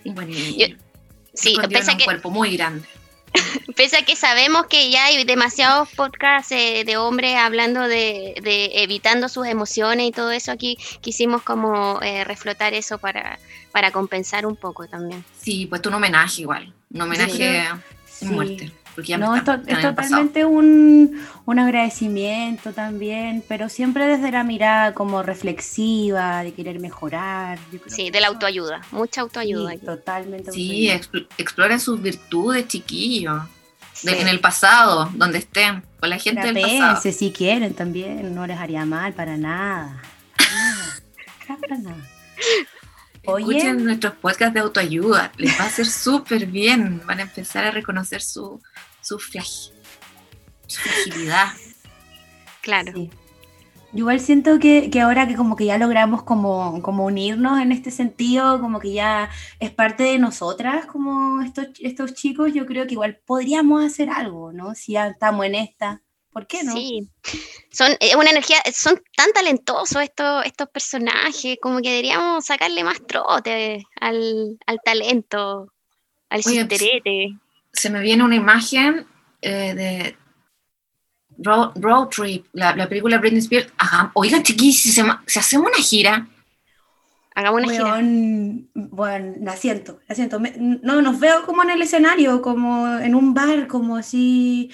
[0.05, 0.67] un buen niño.
[0.69, 0.77] Yo-
[1.35, 2.87] sí, pese a un que, cuerpo muy grande.
[3.77, 8.71] pese a que sabemos que ya hay demasiados podcasts eh, de hombres hablando de, de
[8.83, 13.39] evitando sus emociones y todo eso, aquí quisimos como eh, reflotar eso para,
[13.73, 15.25] para compensar un poco también.
[15.41, 16.73] Sí, pues un homenaje igual.
[16.93, 17.65] Un homenaje
[18.07, 18.27] Sí.
[18.27, 18.73] muerte.
[18.95, 24.07] Porque ya me No, está- esto está es totalmente un, un agradecimiento también, pero siempre
[24.07, 27.59] desde la mirada como reflexiva, de querer mejorar.
[27.73, 29.73] Yo creo Sí, de la autoayuda, mucha autoayuda.
[29.73, 30.53] Sí, totalmente.
[30.53, 31.29] Sí, autoayuda.
[31.39, 33.43] exploren sus virtudes, chiquillos.
[33.93, 34.09] Sí.
[34.11, 37.01] En el pasado, donde estén, con la gente del pasado.
[37.13, 40.03] Si quieren también, no les haría mal para nada.
[40.39, 41.97] Nada, para nada.
[43.27, 47.01] Oye, Escuchen nuestros podcasts de autoayuda, les va a hacer súper bien.
[47.07, 48.61] Van a empezar a reconocer su,
[49.01, 49.73] su, fragi-
[50.67, 51.49] su fragilidad.
[52.61, 52.93] Claro.
[52.95, 53.11] Sí.
[53.93, 57.71] Yo igual siento que, que ahora que como que ya logramos como, como unirnos en
[57.71, 62.87] este sentido, como que ya es parte de nosotras, como estos, estos chicos, yo creo
[62.89, 64.75] que igual podríamos hacer algo, ¿no?
[64.75, 66.03] Si ya estamos en esta,
[66.35, 66.73] ¿por qué no?
[66.73, 67.09] Sí,
[67.71, 72.99] son es una energía, son tan talentosos estos, estos personajes, como que deberíamos sacarle más
[73.07, 75.73] trote al, al talento,
[76.29, 77.39] al chisterete.
[77.73, 79.07] Se me viene una imagen
[79.41, 80.17] eh, de
[81.39, 83.73] Road, Road Trip, la, la película Britney Spears.
[83.79, 84.11] Ajá.
[84.15, 86.29] Oigan, chiquillos, si, se ma- si hacemos una gira,
[87.37, 88.01] Hagamos una gira.
[88.75, 90.39] Bueno, la siento, la siento.
[90.39, 94.71] Me- no, nos veo como en el escenario, como en un bar, como así,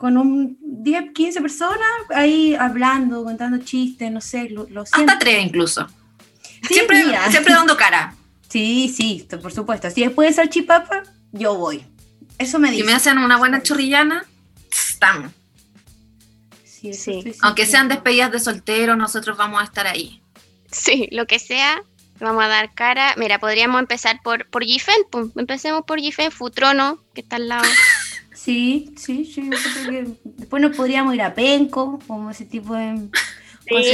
[0.00, 5.12] con un 10, 15 personas ahí hablando, contando chistes, no sé, lo, lo siento.
[5.12, 5.86] hasta tres incluso.
[6.66, 7.30] Sí, siempre, mira.
[7.30, 8.14] siempre dando cara.
[8.48, 9.90] Sí, sí, por supuesto.
[9.90, 11.84] Si después de salchipapa, yo voy.
[12.38, 12.86] Eso me Si dice.
[12.86, 14.24] me hacen una buena chorrillana,
[14.72, 15.32] estamos.
[16.64, 17.34] Sí, Sí.
[17.42, 20.22] Aunque sean despedidas de soltero, nosotros vamos a estar ahí.
[20.72, 21.82] Sí, lo que sea,
[22.20, 23.14] vamos a dar cara.
[23.18, 24.96] Mira, podríamos empezar por, por Gifen,
[25.36, 27.68] empecemos por Gifen, Futrono, que está al lado.
[28.34, 29.50] Sí, sí, sí.
[29.50, 32.96] yo creo que después nos podríamos ir a Penco, como ese tipo de.
[32.96, 33.02] Sí,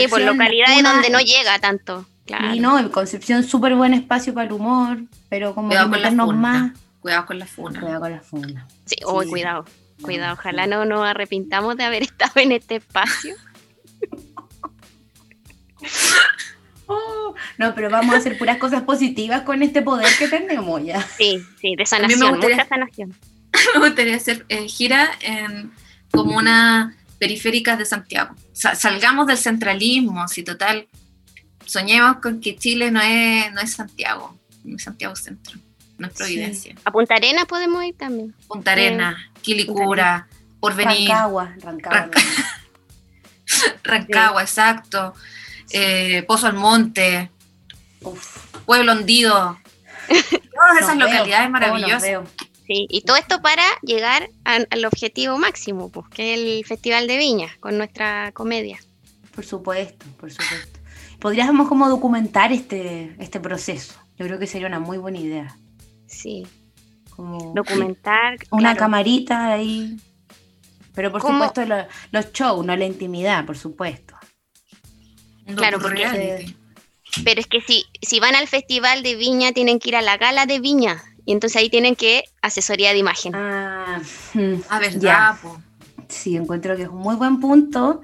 [0.09, 2.07] por Concepción, localidades una- donde no llega tanto.
[2.27, 2.55] Claro.
[2.55, 6.03] Y no, en Concepción, súper buen espacio para el humor, pero como Cuidado que con
[6.03, 6.38] la meternos funa.
[6.40, 6.72] más.
[7.01, 7.81] Cuidado con la funa.
[7.81, 8.66] Cuidado con la funda.
[8.85, 9.29] Sí, oh, Sí.
[9.29, 9.64] cuidado,
[10.03, 10.33] cuidado.
[10.35, 13.35] Ojalá no nos arrepintamos de haber estado en este espacio.
[16.88, 21.01] Oh, no, pero vamos a hacer puras cosas positivas con este poder que tenemos ya.
[21.03, 23.12] Sí, sí, de sanación, gustaría- mucha sanación.
[23.75, 25.73] Me gustaría hacer eh, gira en
[26.11, 28.35] comunas periféricas de Santiago.
[28.53, 30.87] Sa- salgamos del centralismo, si total,
[31.64, 35.59] soñemos con que Chile no es, no es Santiago, no es Santiago Centro,
[35.99, 36.75] no es Providencia.
[36.85, 38.35] A Punta Arenas podemos ir también.
[38.49, 40.29] Punta Arenas, Quilicura,
[40.61, 41.99] Porvenir, Rancagua, Rancagua.
[42.01, 42.21] Ranca-
[43.85, 45.14] Rancagua, exacto,
[45.71, 47.31] eh, Pozo Almonte,
[48.01, 49.59] Uf, Pueblo Hondido,
[50.09, 52.01] todas esas nos veo, localidades nos maravillosas.
[52.66, 57.07] Sí, y todo esto para llegar a- al objetivo máximo, pues, que es el Festival
[57.07, 58.79] de Viña, con nuestra comedia.
[59.35, 60.81] Por supuesto, por supuesto.
[61.20, 63.94] Podríamos como documentar este, este proceso.
[64.18, 65.57] Yo creo que sería una muy buena idea.
[66.07, 66.46] Sí,
[67.11, 68.37] Como documentar.
[68.50, 68.79] una claro.
[68.79, 69.96] camarita ahí.
[70.94, 71.44] Pero por ¿Cómo?
[71.44, 74.14] supuesto lo- los shows, no la intimidad, por supuesto.
[75.55, 76.57] Claro, docu-reality.
[77.24, 80.16] Pero es que si, si van al Festival de Viña, tienen que ir a la
[80.16, 81.02] gala de Viña.
[81.26, 83.34] Y entonces ahí tienen que asesoría de imagen.
[83.34, 84.00] Ah,
[84.32, 85.38] mm, Ah, verdad, ya.
[85.42, 85.60] po.
[86.08, 88.00] Sí, encuentro que es un muy buen punto.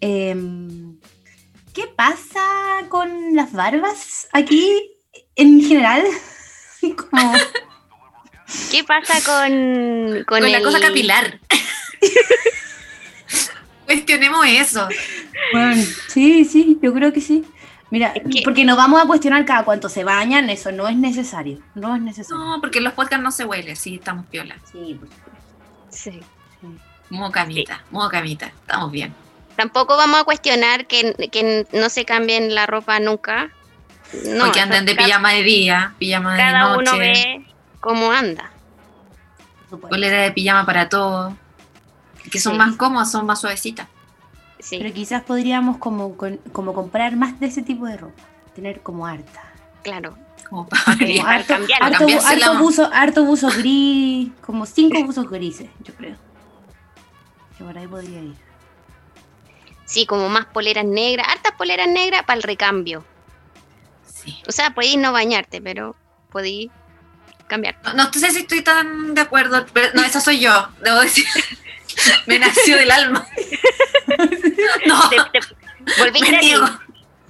[0.00, 0.96] Em,
[1.74, 2.40] ¿Qué pasa
[2.88, 4.70] con las barbas aquí
[5.36, 6.04] en general?
[7.10, 7.34] Como-
[8.70, 11.40] ¿Qué pasa con, con, Con la cosa capilar.
[13.86, 14.88] Cuestionemos eso.
[15.52, 17.44] Bueno, sí, sí, yo creo que sí.
[17.92, 20.96] Mira, Es que- porque no vamos a cuestionar cada cuánto se bañan, eso no es
[20.96, 21.58] necesario.
[21.74, 22.42] No es necesario.
[22.42, 24.56] No, porque en los podcasts no se huele, sí, estamos piola.
[24.72, 25.40] Sí, por supuesto.
[25.90, 26.20] Sí.
[27.10, 29.14] Modo camita, modo camita, estamos bien.
[29.56, 33.50] Tampoco vamos a cuestionar que, que no se cambien la ropa nunca.
[34.26, 37.46] No, o que anden de cada- pijama de día, pijama de Cada noche, uno ve
[37.80, 38.50] cómo anda.
[39.90, 41.34] polera de pijama para todos,
[42.30, 42.58] que son Sí.
[42.58, 43.86] más cómodas, son más suavecitas.
[44.62, 44.78] Sí.
[44.78, 46.16] Pero quizás podríamos como,
[46.52, 48.22] como comprar más de ese tipo de ropa.
[48.54, 49.42] Tener como harta.
[49.82, 50.16] Claro.
[50.48, 51.86] Como para Como harto, cambiarlo.
[51.86, 56.16] harto, harto buzo, harto buzo gris, como cinco buzos grises, yo creo.
[57.58, 58.34] Que por ahí podría ir.
[59.84, 63.04] Sí, como más poleras negras, hartas poleras negras para el recambio.
[64.06, 64.40] Sí.
[64.46, 65.96] O sea, podéis no bañarte, pero
[66.30, 66.70] podéis
[67.48, 67.76] cambiar.
[67.84, 71.26] No, no sé si estoy tan de acuerdo, pero no, esa soy yo, debo decir.
[72.26, 73.26] Me nació del alma.
[74.86, 75.40] No, Te- te-
[75.98, 76.80] volviste me a.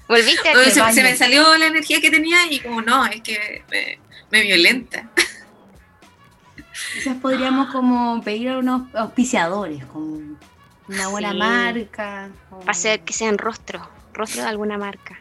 [0.08, 0.70] Volviste a ti.
[0.94, 3.98] se, me salió la energía que tenía y como no, es que me,
[4.30, 5.08] me violenta.
[6.94, 10.36] Quizás podríamos como pedir a unos auspiciadores, como
[10.88, 11.38] una buena Sí.
[11.38, 12.28] marca.
[12.50, 15.18] como Para hacer que sean rostros, rostro de alguna marca.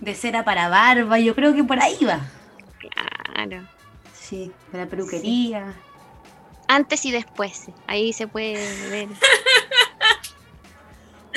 [0.00, 2.20] De cera para barba, yo creo que por ahí va.
[3.34, 3.66] Claro.
[4.18, 5.74] Sí, de la peluquería.
[6.66, 7.66] Antes y después.
[7.86, 8.54] Ahí se puede
[8.90, 9.08] ver.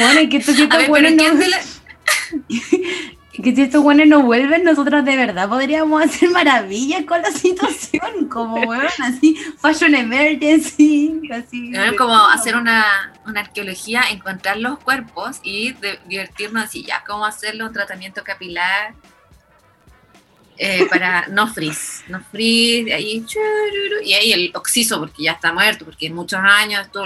[0.06, 1.62] Bueno, y que estos, estos buenos ¿quién no, de la-
[3.44, 8.28] que si estos buenos no vuelven, nosotros de verdad podríamos hacer maravillas con la situación,
[8.30, 11.72] como bueno, así, fashion emergency, así.
[11.98, 17.64] Como hacer una, una arqueología, encontrar los cuerpos y de- divertirnos así, ya, cómo hacerle
[17.64, 18.94] un tratamiento capilar
[20.58, 23.26] eh, para no frizz, no frizz, y ahí,
[24.04, 27.06] y ahí el oxiso, porque ya está muerto, porque en muchos años, esto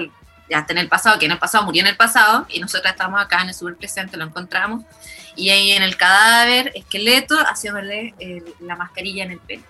[0.50, 2.92] ya está en el pasado, que en el pasado murió en el pasado, y nosotros
[2.92, 4.84] estamos acá en el super presente, lo encontramos,
[5.36, 9.64] y ahí en el cadáver, esqueleto, haciéndole el- la mascarilla en el pelo.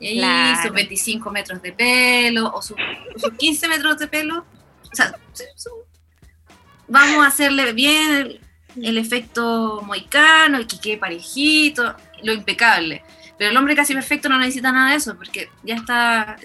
[0.00, 0.62] Y ahí Claro.
[0.62, 2.76] sus 25 metros de pelo, o sus,
[3.16, 4.44] sus 15 metros de pelo,
[4.92, 5.14] o sea,
[6.88, 8.40] vamos a hacerle bien el,
[8.84, 13.02] el efecto moicano, el que quede parejito, lo impecable.
[13.38, 16.36] Pero el hombre casi perfecto no necesita nada de eso, porque ya está.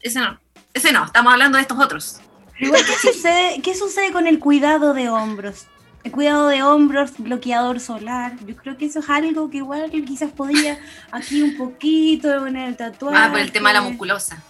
[0.00, 0.38] Ese no,
[0.72, 2.20] ese no, estamos hablando de estos otros.
[2.60, 5.66] Igual, ¿qué sucede, ¿qué sucede con el cuidado de hombros?
[6.04, 8.36] El cuidado de hombros, bloqueador solar.
[8.46, 10.78] Yo creo que eso es algo que igual quizás podría
[11.10, 13.16] aquí un poquito en el tatuaje.
[13.18, 14.42] Ah, por el tema de la musculosa.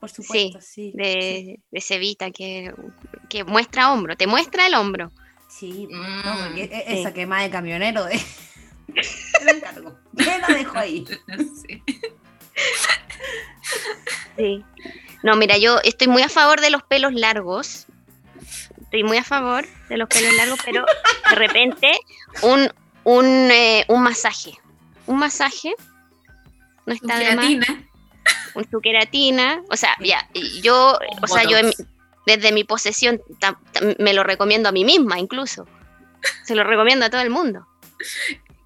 [0.00, 0.92] Por supuesto, sí.
[0.94, 2.74] De, de Cevita que,
[3.28, 4.16] que muestra hombro.
[4.16, 5.10] Te muestra el hombro.
[5.48, 6.98] Sí, no, Mm, porque e- sí.
[7.00, 8.20] esa quema de camionero de...
[10.16, 11.04] Te la dejo ahí.
[14.36, 14.64] Sí.
[15.24, 17.86] No, mira, yo estoy muy a favor de los pelos largos.
[18.82, 20.84] Estoy muy a favor de los pelos largos, pero
[21.30, 21.98] de repente
[22.42, 22.70] un,
[23.04, 24.52] un, eh, un masaje.
[25.06, 25.74] Un masaje
[26.84, 27.68] no está de más.
[28.54, 29.62] Un su queratina.
[29.70, 30.28] O sea, ya,
[30.62, 31.56] yo, o sea, yo
[32.26, 33.22] desde mi posesión
[33.98, 35.66] me lo recomiendo a mí misma incluso.
[36.44, 37.66] Se lo recomiendo a todo el mundo.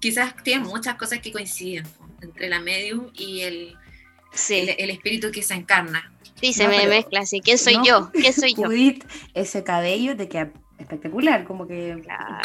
[0.01, 1.87] Quizás tiene muchas cosas que coinciden
[2.21, 3.77] entre la medium y el,
[4.31, 6.11] Sí, el, el espíritu que se encarna.
[6.39, 7.41] Sí, se No, me mezcla así.
[7.41, 7.85] ¿Quién soy no.
[7.85, 8.11] yo?
[8.13, 8.63] ¿Quién soy yo?
[8.63, 11.99] Judith, ese cabello te queda espectacular, como que...
[12.03, 12.39] Claro.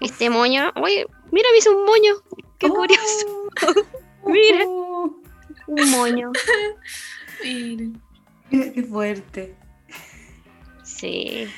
[0.00, 2.14] Este moño, uy, mira, me hizo un moño.
[2.58, 3.26] Qué Oh, curioso.
[4.26, 4.64] Mira.
[4.66, 5.16] oh,
[5.66, 6.30] Un moño.
[7.42, 8.00] Miren.
[8.50, 9.54] qué qué fuerte.
[10.84, 11.48] Sí.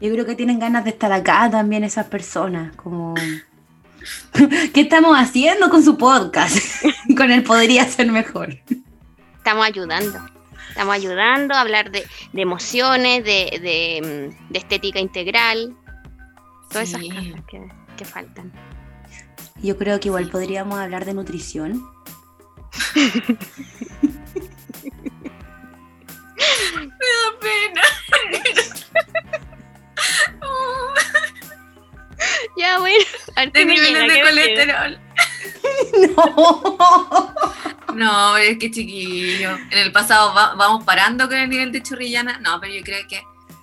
[0.00, 3.14] Yo creo que tienen ganas de estar acá también esas personas, como...
[4.72, 6.56] ¿Qué estamos haciendo con su podcast?
[7.16, 8.56] con él podría ser mejor.
[9.36, 10.18] Estamos ayudando.
[10.70, 15.76] Estamos ayudando a hablar de, de emociones, de, de, mm, de estética integral.
[16.70, 17.06] Todas Sí.
[17.10, 18.52] esas cosas que, que faltan.
[19.62, 21.82] Yo creo que igual podríamos hablar de nutrición.
[27.40, 27.82] pena.
[32.56, 33.04] Ya, bueno.
[33.54, 35.00] de me niveles de ¿qué me colesterol.
[36.16, 37.74] No.
[37.94, 39.50] No, es que chiquillo.
[39.70, 42.38] En el pasado va- vamos parando con el nivel de churrillana.
[42.38, 43.22] No, pero yo creo que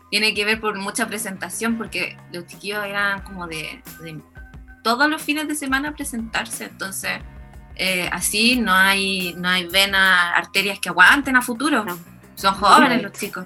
[0.09, 4.21] tiene que ver por mucha presentación, porque los chiquillos eran como de, de
[4.83, 6.65] todos los fines de semana presentarse.
[6.65, 7.19] Entonces,
[7.75, 11.83] eh, así no hay, no hay venas, arterias que aguanten a futuro.
[11.83, 11.99] No.
[12.35, 13.45] Son jóvenes los chicos.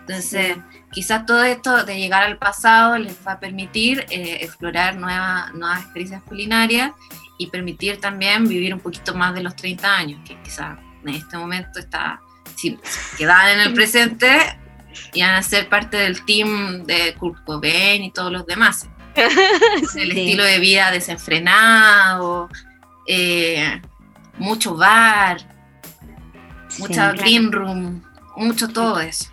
[0.00, 0.56] Entonces,
[0.90, 5.80] quizás todo esto de llegar al pasado les va a permitir eh, explorar nuevas, nuevas
[5.82, 6.92] experiencias culinarias
[7.42, 11.36] y permitir también vivir un poquito más de los 30 años, que quizás en este
[11.36, 12.20] momento está,
[12.54, 12.78] si
[13.18, 14.58] quedan en el presente,
[15.12, 18.88] y van a ser parte del team de Kurt Cobain y todos los demás.
[19.96, 22.48] El estilo de vida desenfrenado,
[23.08, 23.80] eh,
[24.38, 25.38] mucho bar,
[26.78, 27.18] mucha Sí.
[27.18, 28.02] green room,
[28.36, 29.31] mucho todo eso.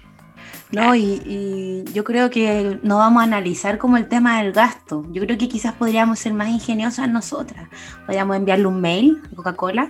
[0.71, 5.03] No, y, y yo creo que no vamos a analizar como el tema del gasto.
[5.11, 7.67] Yo creo que quizás podríamos ser más ingeniosas nosotras.
[8.05, 9.89] Podríamos enviarle un mail a Coca-Cola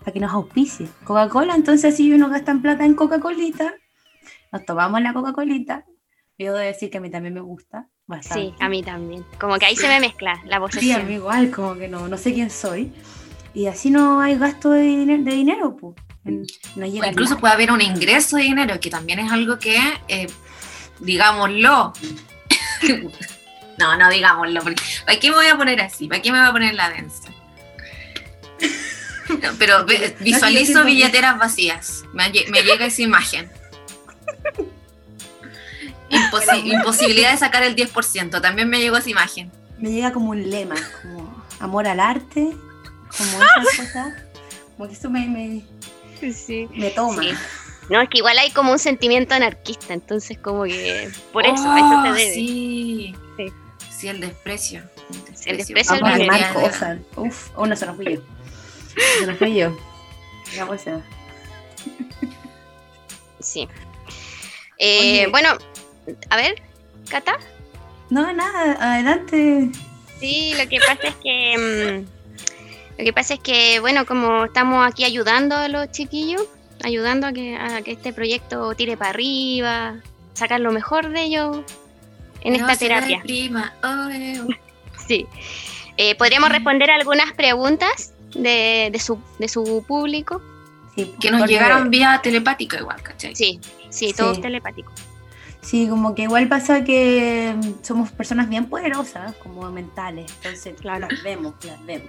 [0.00, 0.88] para que nos auspicie.
[1.04, 3.74] Coca-Cola, entonces si uno gasta en plata en Coca-Colita,
[4.52, 5.84] nos tomamos la Coca-Colita.
[6.38, 7.88] Yo debo decir que a mí también me gusta.
[8.06, 8.46] Bastante.
[8.46, 9.24] Sí, a mí también.
[9.38, 12.16] Como que ahí se me mezcla la Sí, a mí igual, como que no, no
[12.16, 12.92] sé quién soy.
[13.52, 15.96] Y así no hay gasto de, diner- de dinero, pues.
[16.24, 20.26] No O incluso puede haber un ingreso de dinero, que también es algo que, eh,
[20.98, 21.92] digámoslo.
[23.78, 26.08] no, no digámoslo, porque ¿para qué me voy a poner así?
[26.08, 27.28] ¿Para qué me voy a poner la densa?
[29.30, 29.86] No, pero
[30.18, 32.02] visualizo billeteras vacías.
[32.12, 33.48] Me llega esa imagen.
[36.10, 38.40] Imposi- imposibilidad de sacar el 10%.
[38.40, 39.52] También me llegó esa imagen.
[39.78, 42.50] Me llega como un lema, como amor al arte,
[43.16, 44.14] como esas cosas.
[44.76, 45.62] Como que eso me, me,
[46.34, 46.68] Sí.
[46.74, 47.22] me toma.
[47.22, 47.30] Sí.
[47.88, 51.78] No, es que igual hay como un sentimiento anarquista, entonces como que por eso, a
[51.78, 52.34] eso se Oh, debe.
[52.34, 53.14] Sí.
[53.36, 53.52] Sí.
[53.90, 54.82] Sí, el desprecio.
[55.44, 56.98] El desprecio Vamos a al quemar Debería de- cosas.
[57.16, 58.20] Uf, oh, no, se nos fui yo.
[59.18, 59.76] Se nos fui yo.
[60.52, 61.02] Digamos eso.
[63.40, 63.68] Sí.
[64.78, 65.50] Eh, bueno,
[66.30, 66.62] a ver,
[67.08, 67.38] Cata.
[68.10, 69.70] No, nada, adelante.
[70.18, 72.19] Sí, lo que pasa es que mm,
[73.00, 76.42] lo que pasa es que bueno, como estamos aquí ayudando a los chiquillos,
[76.82, 79.94] ayudando a que, a que este proyecto tire para arriba,
[80.34, 81.60] sacar lo mejor de ellos
[82.42, 83.18] en No esta terapia.
[83.18, 84.48] deprima, oh, eh, oh.
[85.08, 85.26] Sí.
[85.96, 90.40] Eh, ¿Podríamos responder algunas preguntas de, de su, de su público?
[90.94, 93.34] Sí, Que nos llegaron vía telepática igual, ¿cachai?
[93.34, 94.12] Sí, sí, Sí.
[94.14, 94.92] todo telepático.
[95.62, 101.06] Sí, como que igual pasa que mm, somos personas bien poderosas, como mentales, entonces Claro.
[101.10, 102.08] las vemos, las vemos.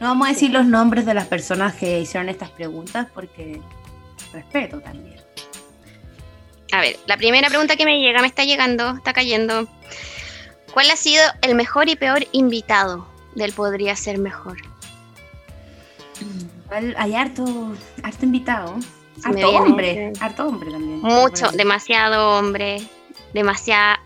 [0.00, 3.60] No vamos a decir los nombres de las personas que hicieron estas preguntas porque
[4.32, 5.18] respeto también.
[6.72, 9.66] A ver, la primera pregunta que me llega, me está llegando, está cayendo.
[10.72, 14.58] ¿Cuál ha sido el mejor y peor invitado del Podría Ser Mejor?
[16.70, 17.72] Hay harto,
[18.02, 18.76] harto invitado,
[19.20, 21.00] Se harto hombre, harto hombre también.
[21.00, 22.86] Mucho, demasiado hombre,
[23.32, 23.98] demasiado...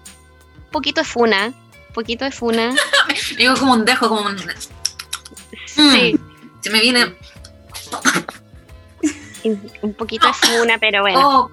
[0.71, 1.53] poquito de funa,
[1.93, 2.75] poquito de funa.
[3.37, 4.37] Digo como un dejo, como un...
[5.75, 6.19] Sí,
[6.61, 7.15] Se me viene...
[9.83, 11.21] un- poquito de funa, pero bueno.
[11.21, 11.51] Oh,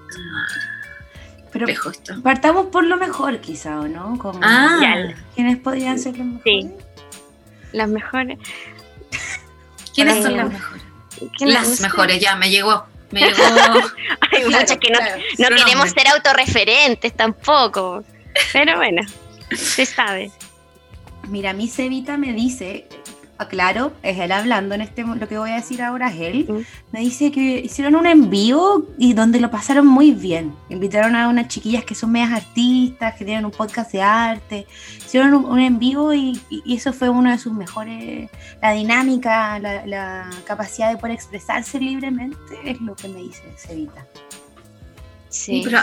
[1.52, 2.22] Pero esto.
[2.22, 4.16] partamos por lo mejor quizá, ¿o no?
[4.18, 5.08] Como, Ah.
[5.34, 6.44] ¿Quiénes podrían ser los mejores?
[6.44, 6.70] Sí.
[7.72, 8.38] Las mejores...
[9.94, 10.82] ¿quiénes Ay, son las mejores?
[11.36, 11.82] ¿quién- no Las sé?
[11.82, 12.86] mejores, ya, me llegó.
[13.10, 13.42] Me llegó...
[14.32, 16.02] Hay muchas que no, no queremos hombre.
[16.02, 18.04] ser autorreferentes tampoco.
[18.52, 19.02] Pero bueno,
[19.56, 20.30] se sabe.
[21.28, 22.88] Mira, mi Cevita me dice,
[23.40, 26.60] aclaro, es él hablando en este, lo que voy a decir ahora es él, Mm.
[26.92, 30.54] me dice que hicieron un envío y donde lo pasaron muy bien.
[30.68, 34.66] Invitaron a unas chiquillas que son medias artistas, que tienen un podcast de arte,
[34.98, 38.30] hicieron un, un en vivo y, y eso fue uno de sus mejores,
[38.62, 44.06] la dinámica, la, la capacidad de poder expresarse libremente es lo que me dice Cevita.
[45.28, 45.62] Sí.
[45.64, 45.78] Pero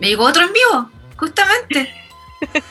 [0.00, 1.92] me llegó otro en vivo, justamente.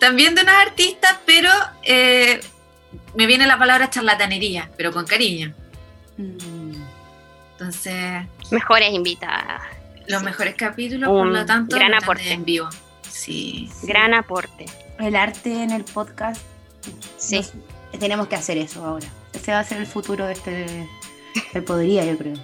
[0.00, 1.50] También de unas artistas, pero
[1.82, 2.40] eh,
[3.14, 5.52] me viene la palabra charlatanería, pero con cariño.
[6.16, 6.72] Mm.
[7.52, 9.62] Entonces, Mejores invitadas.
[10.06, 10.24] los Sí.
[10.26, 12.32] mejores capítulos, por Un lo tanto, gran aporte.
[12.32, 12.68] en vivo.
[13.08, 13.70] Sí.
[13.82, 14.66] Gran aporte.
[14.98, 16.40] El arte en el podcast
[17.16, 17.36] Sí.
[17.36, 17.52] Nos-
[17.98, 19.06] tenemos que hacer eso ahora.
[19.32, 20.88] Ese va a ser el futuro de este.
[21.52, 22.34] del podría, yo creo.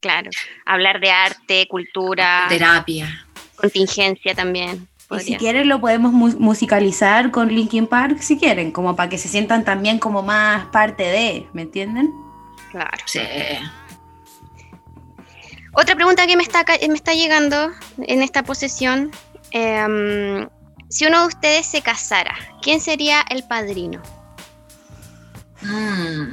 [0.00, 0.30] Claro.
[0.66, 3.26] Hablar de arte, cultura, Terapia.
[3.56, 4.88] contingencia también.
[5.10, 9.16] Y si quieren lo podemos mu- musicalizar con Linkin Park, si quieren, como para que
[9.18, 12.12] se sientan también como más parte de, ¿me entienden?
[12.70, 12.98] Claro.
[13.06, 13.20] Sí.
[15.72, 19.10] Otra pregunta que me está, me está llegando en esta posesión.
[19.50, 20.46] em,
[20.90, 24.00] si uno de ustedes se casara, ¿quién sería el padrino?
[25.62, 26.32] Mm.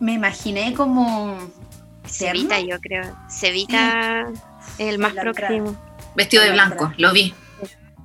[0.00, 1.38] Me imaginé como.
[2.06, 2.74] Cevita, ¿Tierno?
[2.76, 3.16] yo creo.
[3.28, 4.24] Cevita
[4.78, 5.76] es el más La próximo.
[6.14, 7.34] Vestido de La blanco, lo vi.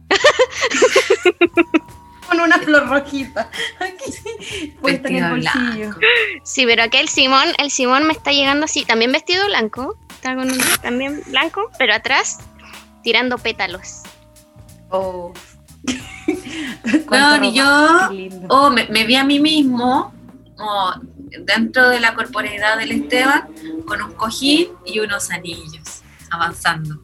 [2.27, 3.49] Con una flor rojita.
[3.79, 5.89] Aquí sí, puesta en el Vestido bolsillo.
[5.89, 5.99] blanco.
[6.43, 10.51] Sí, pero aquel Simón, el Simón me está llegando así, también vestido blanco, está con
[10.51, 12.39] un también blanco, pero atrás
[13.03, 14.01] tirando pétalos.
[14.89, 15.33] Oh.
[17.09, 18.09] No, ni yo.
[18.49, 20.13] Oh, me, me vi a mí mismo
[20.59, 20.93] oh,
[21.45, 23.47] dentro de la corporeidad del Esteban
[23.87, 27.01] con un cojín y unos anillos avanzando.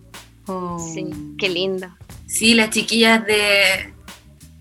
[0.48, 0.78] Oh.
[0.94, 1.06] Sí,
[1.38, 1.88] qué lindo.
[2.28, 3.94] Sí, las chiquillas de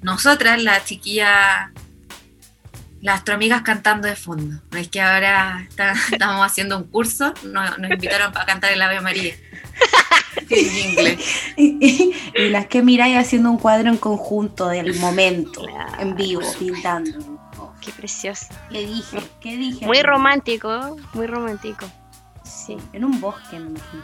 [0.03, 1.71] nosotras, las chiquillas,
[3.01, 4.61] las astroamigas cantando de fondo.
[4.77, 9.01] Es que ahora está- estamos haciendo un curso, nos, nos invitaron para cantar el Ave
[9.01, 9.35] María.
[10.49, 11.19] Jingle.
[11.57, 15.93] y, y las que miráis haciendo un cuadro en conjunto del momento, Claro.
[16.01, 17.41] en vivo, pintando.
[17.81, 18.47] Qué precioso.
[18.71, 19.19] ¿Qué dije?
[19.41, 19.85] ¿Qué dije?
[19.87, 21.91] Muy romántico, muy romántico.
[22.65, 24.03] Sí, en un bosque, me imagino.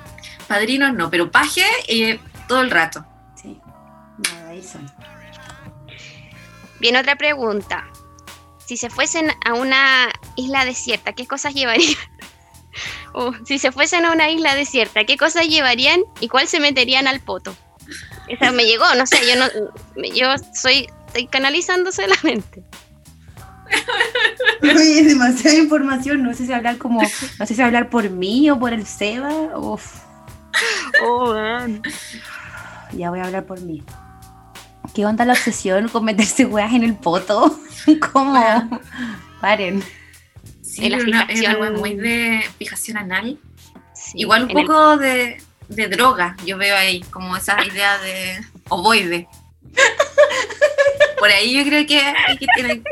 [0.49, 3.05] Padrinos no, pero paje eh, todo el rato.
[3.41, 3.61] Sí.
[4.19, 4.91] Nada, ahí son.
[6.81, 7.89] Bien, otra pregunta.
[8.65, 11.97] Si se fuesen a una isla desierta, ¿qué cosas llevarían?
[13.15, 17.09] O, si se fuesen a una isla desierta, ¿qué cosas llevarían y cuál se meterían
[17.09, 17.57] al poto?
[18.29, 19.47] Esa me llegó, no sé, yo no,
[20.15, 22.63] yo soy, estoy canalizando solamente.
[24.63, 26.23] Oye, es demasiada información.
[26.23, 27.01] No sé si hablar como.
[27.39, 29.31] No sé si hablar por mí o por el Seba.
[29.59, 29.85] Uf,
[31.05, 31.35] Oh,
[32.93, 33.83] ya voy a hablar por mí.
[34.95, 37.61] ¿Qué onda la obsesión con meterse weas en el poto?
[38.13, 38.81] ¿Cómo?
[39.41, 39.83] Paren.
[40.63, 43.39] Sí, la una- fijación- muy de fijación anal.
[43.95, 48.41] Sí, Igual un el- poco de, de droga, yo veo ahí, como esa idea de
[48.69, 49.29] ovoide.
[51.19, 52.83] Por ahí yo creo que hay que tener.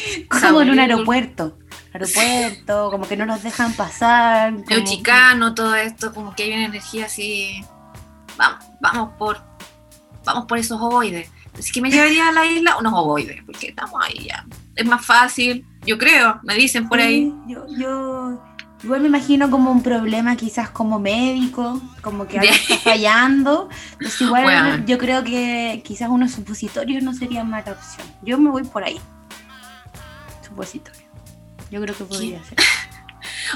[0.28, 1.58] Como en un aeropuerto.
[1.94, 4.54] Aeropuerto, como que no nos dejan pasar.
[4.64, 7.64] Como- chicano, todo esto, como que hay una energía así.
[8.36, 9.42] Vamos, vamos por.
[10.24, 11.30] Vamos por esos ovoides.
[11.58, 14.46] Así que me llevaría a la isla unos ovoides, porque estamos ahí ya.
[14.74, 17.30] Es más fácil, yo creo, me dicen por ahí.
[17.46, 18.42] Yo, yo
[18.82, 23.68] igual me imagino como un problema quizás como médico, como que algo está fallando.
[23.92, 24.84] Entonces igual Bueno.
[24.86, 28.06] yo creo que quizás unos supositorios no serían mala opción.
[28.22, 28.98] Yo me voy por ahí.
[30.52, 31.02] Supositorio.
[31.70, 32.58] Yo creo que podría ser.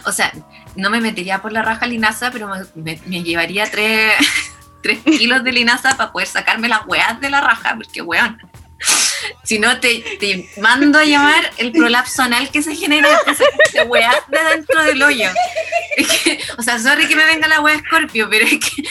[0.04, 0.30] O sea,
[0.76, 4.12] no me metería por la raja linaza, pero me, me- me llevaría tres,
[4.82, 8.38] tres kilos de linaza para poder sacarme las weas de la raja, porque weón.
[9.42, 13.08] Si no, te, te mando a llamar el prolapso anal que se genera
[13.72, 15.30] de weas de dentro del hoyo.
[15.96, 18.82] Es que, o sea, sorry que me venga la wea Scorpio, pero es que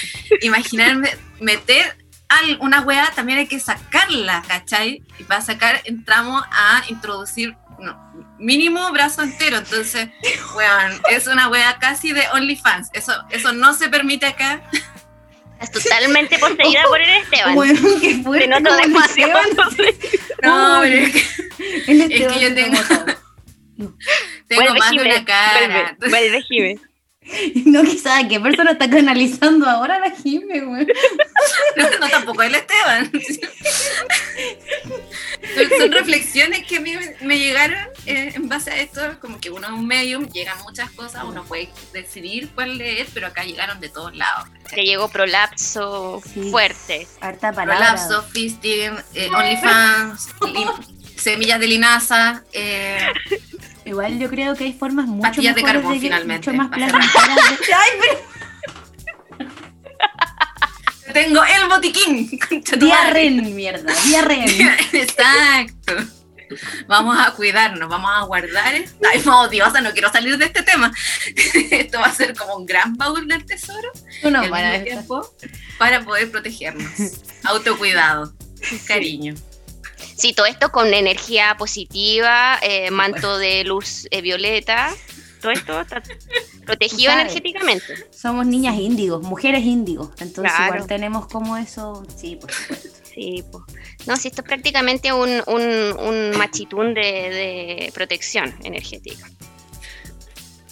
[0.42, 1.96] imaginarme meter
[2.30, 5.04] al- una wea también hay que sacarla, ¿cachai?
[5.20, 9.58] Y para sacar entramos a introducir no, mínimo brazo entero.
[9.58, 10.10] Entonces,
[10.56, 12.90] weón, es una wea casi de OnlyFans.
[12.94, 14.62] Eso, eso no se permite acá.
[15.62, 17.56] Estás totalmente poseída por el Esteban.
[17.56, 18.46] Bueno, qué fuerte.
[18.48, 19.40] Te noto como el demasiado.
[19.40, 19.96] Esteban.
[20.44, 20.90] No, Uy.
[20.90, 22.78] pero es que Es yo tengo-
[24.48, 25.96] tengo Vuelve, más de una cara.
[26.00, 26.80] Vuelve, vuelve, Jime.
[27.66, 30.88] No, quizás, ¿qué persona está canalizando ahora la Jime, güey?
[31.78, 33.12] No, no, tampoco el Esteban.
[35.56, 39.50] Son, son reflexiones que a mí me, llegaron eh, en base a esto, como que
[39.52, 43.80] uno es un medium, llegan muchas cosas, uno puede decidir cuál leer, pero acá llegaron
[43.80, 44.50] de todos lados.
[44.74, 46.50] Te llegó prolapso Sí.
[46.52, 47.08] fuerte.
[47.22, 47.94] Harta palabra.
[47.94, 50.30] Prolapso, fisting, eh, OnlyFans,
[51.16, 53.00] semillas de linaza, eh,
[53.86, 57.36] Igual yo creo que hay formas mucho Pastillas de carbón, finalmente, mucho más para placenteras
[57.60, 58.26] de- ¡Ay, pero
[61.14, 62.40] tengo el botiquín.
[62.80, 64.44] Diarren, mierda, diarren.
[64.94, 65.94] Exacto.
[66.88, 68.74] Vamos a cuidarnos, vamos a guardar.
[68.76, 70.92] Ay, no, odiosa, no quiero salir de este tema.
[71.72, 73.92] Esto va a ser como un gran baúl del tesoro
[74.24, 74.84] No, y no, al para
[75.78, 76.90] para poder protegernos.
[77.44, 78.34] Autocuidado,
[78.88, 79.36] cariño.
[80.18, 84.94] Sí, todo esto con energía positiva, eh, manto de luz eh, violeta.
[85.42, 86.02] Todo esto está
[86.66, 87.86] protegido energéticamente.
[88.12, 90.10] Somos niñas índigos, mujeres índigos.
[90.20, 90.76] Entonces Claro.
[90.76, 92.04] igual tenemos como eso.
[92.16, 92.90] Sí, por supuesto.
[93.14, 93.66] Sí, po.
[94.08, 95.62] No, si esto es prácticamente un, un,
[96.00, 99.30] un machitún de, de protección energética.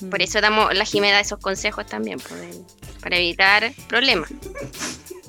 [0.10, 2.20] Por eso damos, la Jimena esos consejos también,
[3.02, 4.30] para evitar problemas.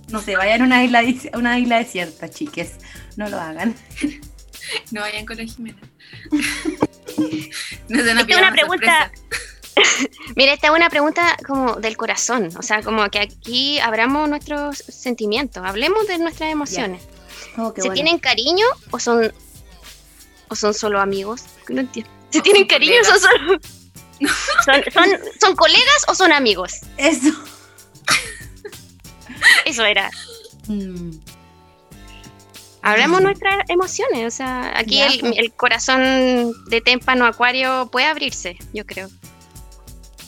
[0.08, 1.02] No se vayan a una isla,
[1.34, 2.72] una isla desierta, chiques.
[3.16, 3.74] No lo hagan.
[4.90, 5.78] No vayan con la Jimena.
[7.88, 9.12] No se Esta es una pregunta- sorpresa.
[10.36, 14.78] Mira, esta es una pregunta como del corazón, o sea, como que aquí abramos nuestros
[14.78, 17.02] sentimientos, hablemos de nuestras emociones.
[17.58, 17.94] Oh, ¿Se bueno.
[17.94, 19.32] tienen cariño o son
[20.48, 21.42] o son solo amigos?
[21.68, 22.10] No entiendo.
[22.30, 23.60] ¿Se tienen son cariño o son solo
[24.64, 26.80] ¿Son, son, son colegas o son amigos?
[26.96, 27.32] Eso.
[29.66, 30.10] Eso era.
[30.68, 31.10] Mm.
[32.86, 33.24] Hablamos Mm.
[33.24, 35.32] nuestras emociones, o sea, aquí Ya, el, pues.
[35.38, 39.08] el corazón de témpano acuario puede abrirse, yo creo.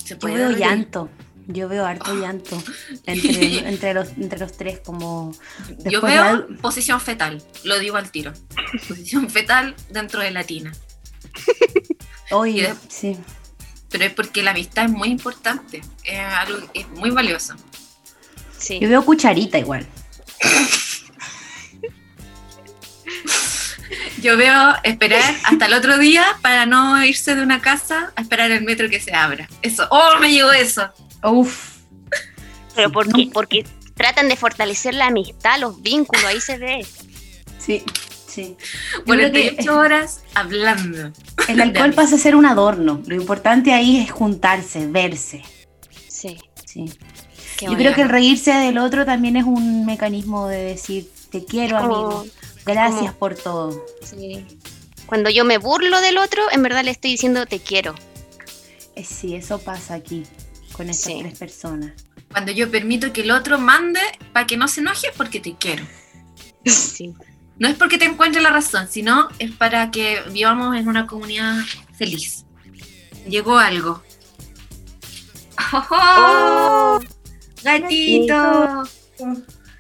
[0.02, 0.58] Se Yo puede veo abrir.
[0.60, 1.10] llanto.
[1.48, 2.60] Yo veo harto llanto
[3.06, 5.32] entre, entre, los, entre los tres, como.
[5.84, 8.32] Yo veo posición fetal, lo digo al tiro.
[8.88, 10.72] Posición fetal dentro de la tina.
[12.30, 13.16] Oye, de- sí.
[13.90, 17.54] Pero es porque la amistad es muy importante, es algo es muy valioso.
[18.58, 18.80] Sí.
[18.80, 19.86] Yo veo cucharita igual.
[24.22, 28.50] Yo veo esperar hasta el otro día para no irse de una casa a esperar
[28.50, 29.48] el metro que se abra.
[29.62, 30.90] Eso, oh, me llegó eso.
[31.22, 31.76] Uf.
[32.74, 33.30] Pero ¿por qué?
[33.32, 36.86] Porque tratan de fortalecer la amistad, los vínculos, ahí se ve.
[37.58, 37.82] Sí,
[38.26, 38.56] sí.
[38.98, 41.12] Yo creo que 48 horas hablando.
[41.48, 43.02] el alcohol pasa a ser un adorno.
[43.06, 45.42] Lo importante ahí es juntarse, verse.
[46.08, 46.36] Sí.
[46.64, 46.92] Sí.
[47.56, 51.44] qué Yo creo que el reírse del otro también es un mecanismo de decir, te
[51.44, 52.26] quiero, Como- amigo.
[52.66, 53.86] Gracias como- por todo.
[54.02, 54.44] Sí.
[55.06, 57.94] Cuando yo me burlo del otro, en verdad le estoy diciendo te quiero.
[58.94, 60.24] Eh, Sí, eso pasa aquí
[60.72, 61.18] con estas Sí.
[61.20, 61.92] tres personas.
[62.30, 64.00] Cuando yo permito que el otro mande
[64.32, 65.84] para que no se enoje, es porque te quiero.
[66.64, 67.14] Sí.
[67.58, 71.54] No es porque te encuentre la razón, sino es para que vivamos en una comunidad
[71.96, 72.44] feliz.
[73.28, 74.02] Llegó algo.
[75.72, 77.00] ¡Oh!
[77.62, 78.82] ¡Gatito!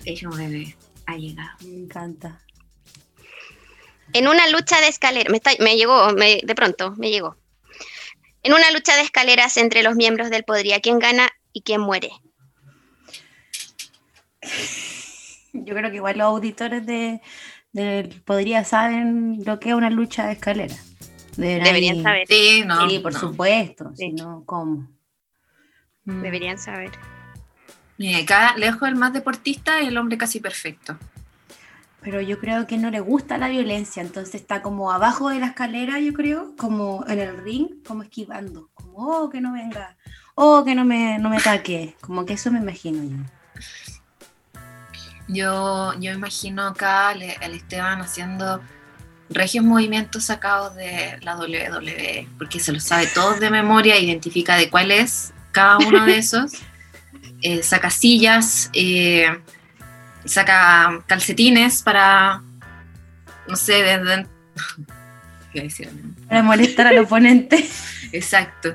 [0.04, 0.76] Ella un bebé
[1.06, 1.50] ha llegado.
[1.64, 2.40] Me encanta.
[4.16, 7.36] En una lucha de escaleras, me, está- me llegó, me- de pronto, me llegó.
[8.42, 12.10] En una lucha de escaleras entre los miembros del Podría, ¿quién gana y quién muere?
[15.52, 17.20] Yo creo que igual los auditores de,
[17.72, 20.74] del Podría saben lo que es una lucha de escalera.
[21.36, 22.88] Deberían, Deberían saber, Sí, no.
[22.88, 23.18] Sí, por no.
[23.20, 23.90] supuesto.
[23.94, 24.06] Sí.
[24.06, 24.88] Si no, ¿cómo?
[26.04, 26.92] Deberían saber.
[27.98, 30.98] Mira, acá lejos el más deportista es el hombre casi perfecto.
[32.06, 35.46] Pero yo creo que no le gusta la violencia, entonces está como abajo de la
[35.46, 39.96] escalera, yo creo, como en el ring, como esquivando, como, oh, que no venga,
[40.36, 43.16] oh, que no me, no me ataque, como que eso me imagino yo.
[45.26, 48.60] Yo, yo imagino acá al, al Esteban haciendo
[49.28, 54.70] regios movimientos sacados de la WWE, porque se los sabe todos de memoria, identifica de
[54.70, 56.52] cuál es cada uno de esos,
[57.42, 59.26] eh, saca sillas, eh,
[60.26, 62.42] saca calcetines para,
[63.48, 64.26] no sé, desde...
[65.52, 65.90] ¿Qué iba a decir?
[66.28, 67.66] Para molestar al oponente.
[68.12, 68.74] Exacto.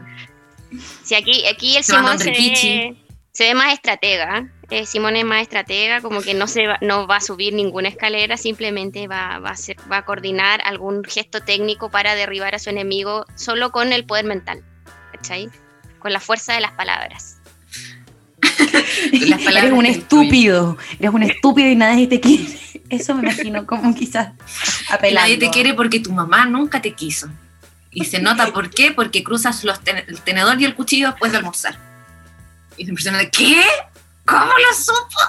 [1.04, 3.04] Sí, aquí, aquí el Se Simón se ve, rikichi.
[3.32, 4.50] se ve más estratega.
[4.70, 7.90] eh, Simón es más estratega, como que no, se va, no va a subir ninguna
[7.90, 12.60] escalera, simplemente va, va, a hacer, va a coordinar algún gesto técnico para derribar a
[12.60, 14.64] su enemigo solo con el poder mental,
[15.12, 15.50] ¿cachai?
[16.00, 17.41] Con la fuerza de las palabras.
[19.28, 22.46] Las eres un estúpido, eres un estúpido y nadie te quiere.
[22.90, 24.30] Eso me imagino como quizás
[24.90, 25.22] apelando.
[25.22, 27.30] nadie te quiere porque tu mamá nunca te quiso.
[27.94, 31.32] Y se nota por qué, porque cruzas los ten- el tenedor y el cuchillo después
[31.32, 31.78] de almorzar.
[32.78, 33.62] Y la persona de, ¿qué?
[34.26, 35.20] ¿Cómo lo supo?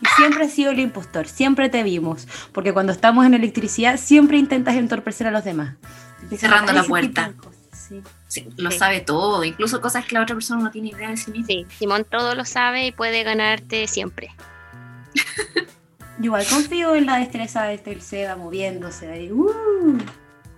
[0.00, 4.38] Y siempre has sido el impostor, siempre te vimos, porque cuando estamos en electricidad siempre
[4.38, 5.74] intentas entorpecer a los demás.
[6.38, 7.32] Cerrando la puerta.
[7.72, 8.02] sí.
[8.34, 8.78] Sí, lo Sí.
[8.78, 11.46] sabe todo, incluso cosas que la otra persona no tiene idea de sí misma.
[11.46, 14.34] Sí, Simón todo lo sabe y puede ganarte siempre.
[16.18, 19.30] Yo igual confío en la destreza de este Seba moviéndose ahí.
[19.30, 19.98] Uh,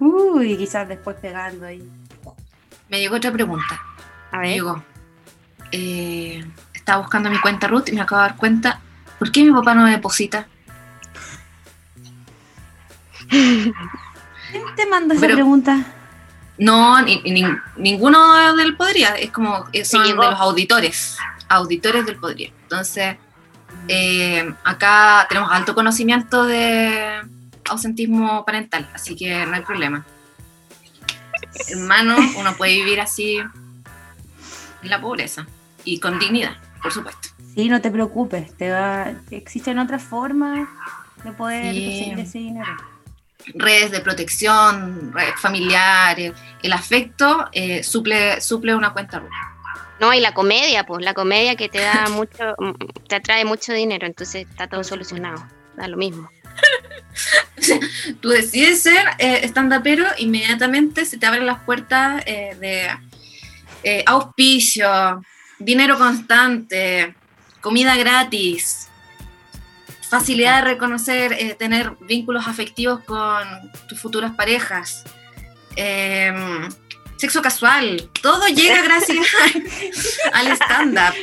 [0.01, 1.87] uh, y quizás después pegando ahí.
[2.89, 3.79] Me llegó otra pregunta.
[4.33, 4.55] A Me ver.
[4.55, 4.83] llegó.
[5.73, 8.81] Eh, estaba buscando mi cuenta Ruth y me acabo de dar cuenta.
[9.19, 10.47] ¿Por qué mi papá no me deposita?
[13.29, 13.75] ¿Quién
[14.77, 15.85] te manda esa pregunta?
[16.59, 17.45] No, ni- ni-
[17.77, 19.11] ninguno del Podría.
[19.17, 21.17] Es como, eh, son de los auditores.
[21.49, 22.51] Auditores del Podría.
[22.63, 23.17] Entonces,
[23.89, 27.21] eh, acá tenemos alto conocimiento de
[27.69, 30.05] ausentismo parental, así que no hay problema.
[31.69, 35.47] Hermano, uno puede vivir así en la pobreza
[35.85, 37.29] y con dignidad, por supuesto.
[37.55, 39.13] Sí, no te preocupes, te va...
[39.31, 40.69] existen otras formas
[41.25, 41.85] de poder Sí.
[41.87, 42.77] conseguir ese dinero.
[43.55, 46.33] Redes de protección, redes familiares,
[46.63, 49.31] el afecto eh, suple, suple una cuenta RUT.
[50.01, 52.55] No, y la comedia, pues la comedia que te da mucho,
[53.09, 55.47] te atrae mucho dinero, entonces está todo solucionado.
[55.77, 56.31] Da lo mismo.
[58.21, 62.89] Tú decides ser eh, stand-upero, inmediatamente se te abren las puertas eh, de
[63.83, 65.23] eh, auspicio,
[65.59, 67.15] dinero constante,
[67.61, 68.86] comida gratis,
[70.09, 73.47] facilidad de reconocer, eh, tener vínculos afectivos con
[73.89, 75.05] tus futuras parejas,
[75.75, 76.69] em,
[77.17, 79.27] sexo casual, todo llega gracias
[80.33, 81.15] al stand-up.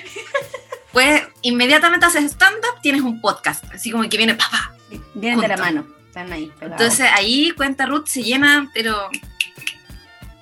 [0.92, 4.76] Pues inmediatamente haces stand-up, tienes un podcast, así como que viene papá.
[5.16, 6.82] Vienen de la mano, están ahí pegados.
[6.82, 9.10] Entonces ahí cuenta Ruth se llena, pero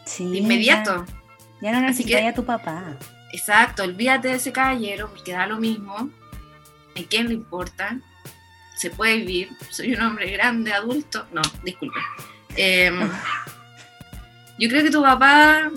[0.06, 1.06] Sí, de inmediato.
[1.62, 2.98] Ya, ya no necesitas a tu papá.
[3.32, 6.10] Exacto, olvídate de ese caballero porque da lo mismo.
[6.98, 7.98] ¿A quién le importa?
[8.82, 9.50] Se puede vivir.
[9.70, 11.28] Soy un hombre grande, adulto.
[11.32, 12.00] No, disculpe.
[12.56, 13.00] Em,
[14.58, 15.70] yo creo que tu papá.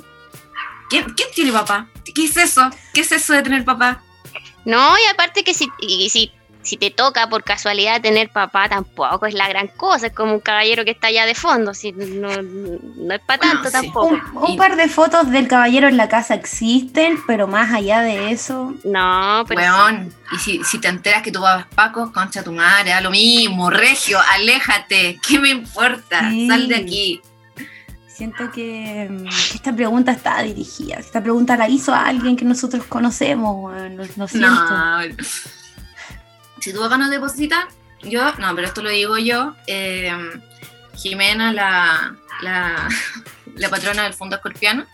[0.89, 1.87] ¿Quién, quién tiene papá?
[2.15, 2.63] ¿Qué es eso?
[2.95, 4.03] ¿Qué es eso de tener papá?
[4.65, 6.33] No, y aparte que si, y si
[6.65, 10.41] si te toca por casualidad tener papá, tampoco es la gran cosa, es como un
[10.41, 13.73] caballero que está allá de fondo, si no, no es para Bueno, tanto sí.
[13.73, 14.09] tampoco.
[14.09, 18.31] Un, un par de fotos del caballero en la casa existen, pero más allá de
[18.33, 22.43] eso, No, pero Weón, y si, si te enteras que tu papá es Paco, concha
[22.43, 26.31] tu madre, da lo mismo, regio, aléjate, ¿qué me importa?
[26.31, 26.49] Sí.
[26.49, 27.21] Sal de aquí.
[28.07, 30.97] siento que, mm, que esta pregunta está dirigida.
[30.97, 34.49] Esta pregunta la hizo alguien que nosotros conocemos, lo, lo siento.
[34.49, 35.01] No,
[36.65, 37.69] si tu papá no deposita,
[38.03, 40.11] yo, no, pero esto lo digo yo, eh,
[40.97, 42.89] Jimena, la, la,
[43.55, 44.87] la patrona del Fondo Escorpiano,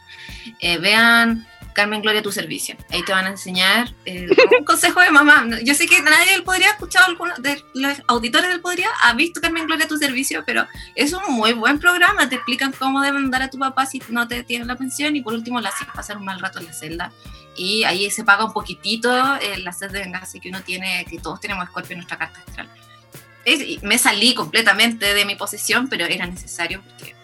[0.58, 2.76] eh, vean Carmen Gloria tu servicio.
[2.90, 4.26] Ahí te van a enseñar eh,
[4.58, 5.46] un consejo de mamá.
[5.62, 9.14] Yo sé que nadie del Podría ha escuchado, alguno de los auditores del Podría ha
[9.14, 12.28] visto Carmen Gloria tu servicio, pero es un muy buen programa.
[12.28, 15.22] Te explican cómo deben dar a tu papá si no te tienen la pensión y
[15.22, 17.12] por último la hacen pasar un mal rato en la celda.
[17.56, 21.18] Y ahí se paga un poquitito eh, la sed de venganza que uno tiene, que
[21.18, 22.70] todos tenemos Scorpio en nuestra carta astral.
[23.44, 27.14] Es- me salí completamente de mi posesión, pero era necesario porque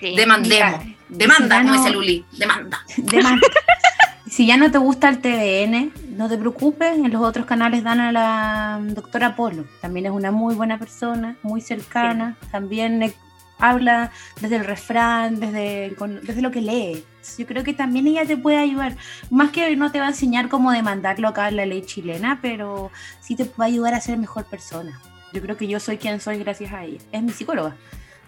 [0.00, 0.14] sí.
[0.16, 0.84] demandemos.
[0.84, 2.78] Mira, Demanda, si ya como no- dice Luli, demanda.
[2.96, 3.46] Demanda.
[4.26, 8.00] si ya no te gusta el TVN, no te preocupes, en los otros canales dan
[8.00, 9.64] a la doctora Polo.
[9.80, 12.36] También es una muy buena persona, muy cercana.
[12.50, 13.12] También
[13.58, 14.10] habla
[14.40, 17.04] desde el refrán, desde, el desde lo que lee.
[17.38, 18.96] Yo creo que también ella te puede ayudar.
[19.30, 22.90] Más que no te va a enseñar cómo demandarlo acá en la ley chilena, pero
[23.20, 25.00] sí te va a ayudar a ser mejor persona.
[25.32, 26.98] Yo creo que yo soy quien soy gracias a ella.
[27.12, 27.76] Es mi psicóloga.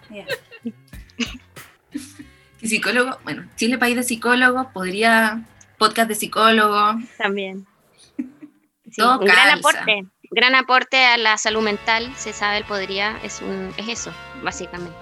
[2.61, 5.43] Psicólogo, bueno, Chile País de Psicólogos, podría,
[5.77, 7.65] podcast de psicólogo, También.
[8.89, 10.05] Sí, un gran aporte.
[10.31, 14.97] Gran aporte a la salud mental, se sabe, el podría, es, un, es eso, básicamente.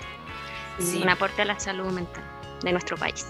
[0.79, 1.01] Sí.
[1.01, 2.23] Un aporte a la salud mental
[2.63, 3.27] de nuestro país.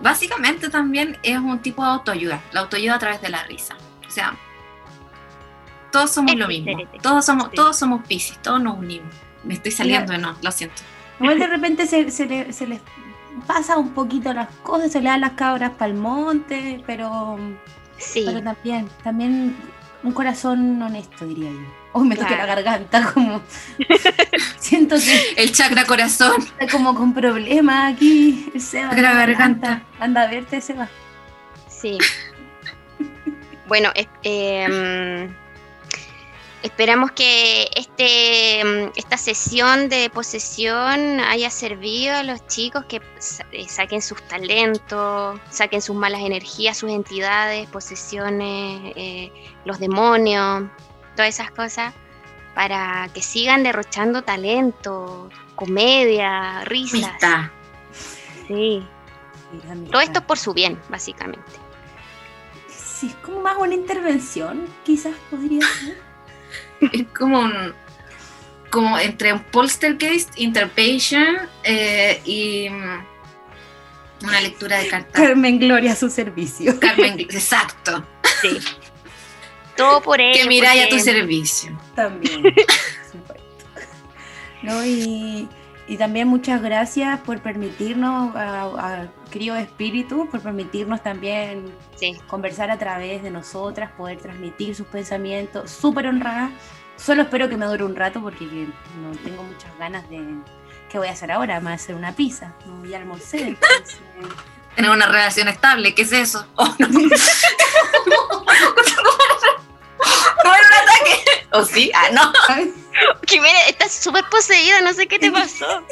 [0.00, 3.76] Básicamente también es un tipo de autoayuda, la autoayuda a través de la risa.
[4.06, 4.36] O sea,
[5.92, 7.56] todos somos Es lo mismo, todos somos, Sí.
[7.56, 9.14] todos somos piscis, todos nos unimos.
[9.44, 10.82] Me estoy saliendo de no, lo siento.
[11.22, 12.80] Igual de repente se, se, le- se les
[13.46, 17.38] pasa un poquito las cosas, se le dan las cabras para el monte, pero,
[17.96, 19.56] Sí, pero también, también
[20.02, 21.58] un corazón honesto, diría yo.
[21.94, 22.62] Hoy me toqué la Claro.
[22.62, 23.42] garganta, como
[24.58, 28.50] siento que El chakra corazón, está como con problemas aquí.
[28.54, 29.82] El Seba, la garganta.
[30.00, 30.88] Anda a verte, Seba.
[31.68, 31.98] sí.
[33.68, 33.90] bueno,
[34.22, 35.32] em,
[36.62, 43.00] esperamos que este, em, esta sesión de posesión haya servido a los chicos que
[43.52, 49.32] eh, saquen sus talentos, saquen sus malas energías, sus entidades, posesiones, eh,
[49.64, 50.64] los demonios,
[51.16, 51.92] todas esas cosas,
[52.54, 57.04] para que sigan derrochando talento, comedia, risas.
[57.04, 57.50] amistad.
[58.46, 58.86] Sí.
[59.90, 61.42] Todo esto es por su bien, básicamente.
[62.68, 66.11] Sí, es como más una intervención, quizás podría ser.
[66.92, 67.74] Es como un
[68.72, 75.12] como entre un poltergeist, interpatient eh, y mm, una lectura de cartas.
[75.12, 76.80] Carmen Gloria a su servicio.
[76.80, 78.04] Carmen, exacto.
[78.40, 78.58] Sí.
[79.76, 80.34] Todo por él.
[80.34, 81.78] Que miráis a tu servicio.
[81.94, 82.52] También, por
[83.12, 83.44] supuesto.
[84.62, 84.84] ¿No?
[84.86, 85.48] Y,
[85.86, 92.70] y también muchas gracias por permitirnos, a, a querido espíritu, por permitirnos también Sí, conversar
[92.70, 95.70] a través de nosotras, poder transmitir sus pensamientos.
[95.70, 96.50] Súper honrada.
[96.96, 100.22] Solo espero que me dure un rato porque no tengo muchas ganas de...
[100.90, 101.56] ¿Qué voy a hacer ahora?
[101.58, 102.52] Me voy a hacer una pizza.
[102.66, 103.40] No voy a almorzar.
[103.40, 103.98] entonces-
[104.76, 106.46] Tener una relación estable, ¿qué es eso?
[106.56, 106.88] Oh, no.
[106.88, 107.00] no
[110.54, 111.46] era un ataque.
[111.52, 111.90] ¿O sí?
[111.94, 112.32] Ah, no.
[113.26, 115.66] Jimena, estás súper poseída, no sé qué te pasó.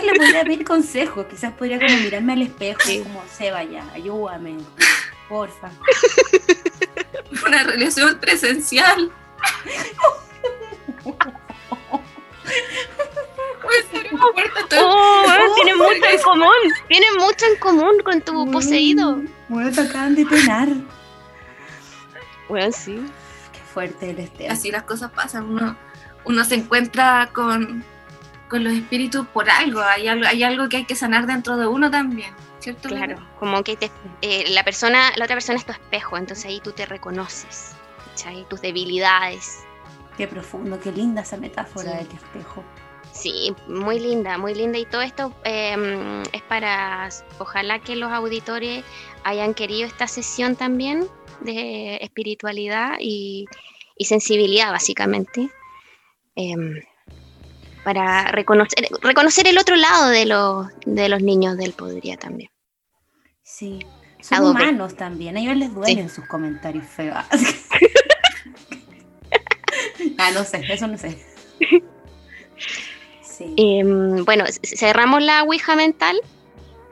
[0.00, 3.00] Quizás le podría pedir consejos, quizás podría como mirarme al espejo, Sí.
[3.02, 4.56] como se vaya, ayúdame,
[5.28, 5.70] porfa.
[7.46, 9.10] Una relación presencial.
[14.18, 16.72] Oh, bueno, tienen Oh, mucho en común.
[16.88, 19.22] Tienen mucho en común con tu poseído.
[19.48, 20.68] Bueno, te acaban de penar.
[22.48, 23.00] Bueno, sí.
[23.52, 24.52] Qué fuerte el Esteban.
[24.52, 25.44] Así las cosas pasan.
[25.44, 25.76] Uno,
[26.24, 27.84] uno se encuentra con,
[28.48, 29.80] con los espíritus por algo.
[29.82, 30.26] Hay, algo.
[30.26, 32.32] hay algo que hay que sanar dentro de uno también.
[32.58, 32.88] ¿Cierto?
[32.88, 33.90] Claro, como que te,
[34.22, 37.72] eh, la persona, la otra persona es tu espejo, entonces ahí tú te reconoces,
[38.10, 38.44] ¿cachai?
[38.48, 39.62] Tus debilidades.
[40.16, 41.96] Qué profundo, qué linda esa metáfora Sí.
[41.98, 42.64] del espejo.
[43.12, 44.78] Sí, muy linda, muy linda.
[44.78, 48.84] Y todo esto eh, es para, ojalá que los auditores
[49.24, 51.06] hayan querido esta sesión también
[51.40, 53.46] de espiritualidad y,
[53.96, 55.50] y sensibilidad, básicamente.
[56.34, 56.80] Em,
[57.86, 62.50] para reconocer, reconocer el otro lado de los, de los niños del podría también.
[63.44, 63.78] Sí.
[64.20, 67.16] Son humanos también, a ellos les duelen sus comentarios feos.
[70.18, 71.16] ah, no sé, eso no sé.
[73.22, 73.54] Sí.
[73.58, 76.18] Em, bueno, cerramos la Ouija mental.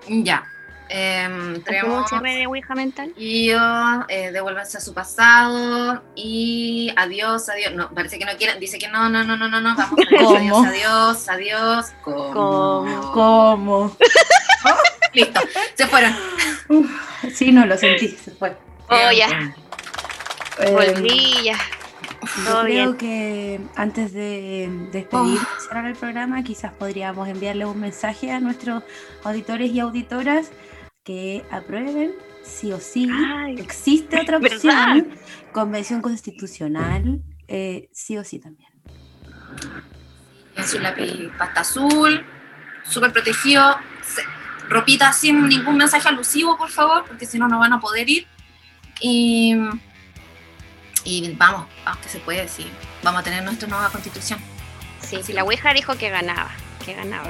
[0.07, 0.45] Ya.
[0.89, 3.13] Em, ¿Hacemos tenemos un cierre de Ouija mental?
[3.17, 7.73] y eh, devuélvanse a su pasado y adiós, adiós.
[7.75, 8.61] No, parece que no quieren.
[8.61, 9.75] Dice que no, no, no, no, no, no.
[9.77, 10.37] Vamos, ¿Cómo?
[10.37, 11.87] adiós, adiós, adiós.
[12.03, 12.33] ¿Cómo?
[12.33, 13.13] ¿Cómo?
[13.13, 13.97] ¿Cómo?
[15.15, 15.41] Listo,
[15.75, 16.15] se fueron.
[16.69, 16.91] Uf,
[17.33, 18.55] sí, no lo sentí, se fue.
[18.89, 19.55] Oh, ya,
[20.61, 21.57] Eh, volví, ya.
[22.39, 22.97] Yo Todo creo bien.
[22.97, 28.83] que antes de despedir, cerrar el programa, quizás podríamos enviarle un mensaje a nuestros
[29.25, 30.51] auditores y auditoras
[31.05, 33.09] que aprueben, sí o sí.
[33.13, 34.57] Ay, Existe otra ¿verdad?
[34.57, 35.11] opción,
[35.53, 38.71] convención constitucional, eh, sí o sí también.
[40.57, 42.25] En su lápiz pasta azul,
[42.85, 43.77] súper protegido.
[44.69, 48.27] Ropita sin ningún mensaje alusivo, por favor, porque si no, no van a poder ir.
[49.01, 49.55] Y,
[51.05, 52.67] y vamos, vamos que se puede, sí.
[53.03, 54.39] Vamos a tener nuestra nueva constitución.
[55.03, 56.51] sí, sí, la Ouija dijo que ganaba,
[56.85, 57.29] que ganaba.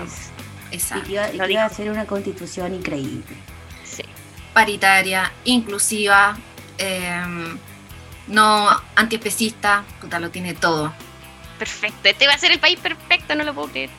[0.70, 1.06] Y Exacto.
[1.06, 3.24] que iba, y lo que iba a ser una constitución increíble.
[4.54, 6.36] Paritaria, inclusiva,
[6.78, 7.58] em,
[8.28, 10.94] no antiespecista, puta, lo tiene todo.
[11.58, 13.90] Perfecto, este va a ser el país perfecto, no lo puedo creer.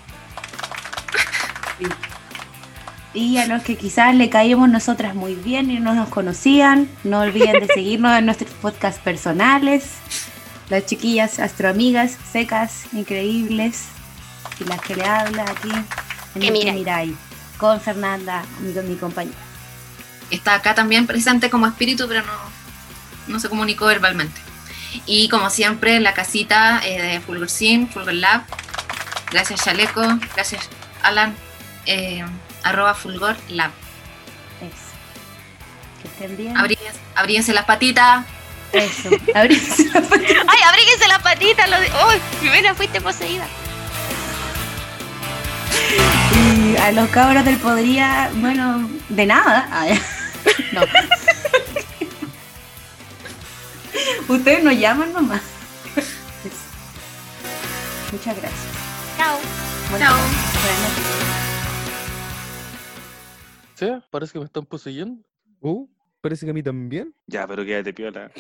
[3.14, 7.22] Y a los que quizás le caímos nosotras muy bien y no nos conocían, no
[7.22, 9.93] olviden de seguirnos en nuestros podcasts personales.
[10.70, 13.86] Las chiquillas astroamigas, secas, increíbles.
[14.60, 15.70] Y las que le habla aquí
[16.36, 16.66] en Que el Mirai.
[16.66, 17.16] Que Mirai,
[17.58, 19.45] con Fernanda, mi, mi compañera.
[20.32, 22.34] Está acá también presente como espíritu, pero no,
[23.28, 24.42] no se comunicó verbalmente.
[25.06, 28.44] Y como siempre, la casita eh, de Fulgor Sim, Fulgor Lab.
[29.32, 30.02] Gracias Chaleco,
[30.34, 30.70] gracias
[31.04, 31.36] Alan,
[31.86, 32.24] eh,
[32.64, 33.72] arroba Fulgor Lab.
[34.62, 36.02] Eso.
[36.02, 36.58] Que estén bien.
[36.58, 38.26] Abríguense, abríguense las patitas.
[38.72, 39.10] Eso.
[39.34, 40.28] Abrirse la puerta.
[40.48, 41.68] ¡Ay, abríguense la patita!
[41.68, 41.90] Lo de...
[41.92, 43.46] ¡Oh, primera fuiste poseída!
[46.36, 49.68] Y a los cabros del podría, bueno, de nada.
[50.74, 50.82] No.
[54.28, 55.42] Ustedes nos llaman nomás.
[58.12, 58.62] Muchas gracias.
[59.18, 59.40] Chao.
[59.90, 60.18] Buenas Chao.
[60.18, 60.64] noches.
[60.64, 61.06] Buenas noches.
[63.76, 63.88] ¿Sí?
[64.10, 65.22] Parece que me están poseyendo.
[65.60, 65.88] Uh,
[66.22, 67.14] parece que a mí también.
[67.28, 68.32] Ya, pero quédate piola.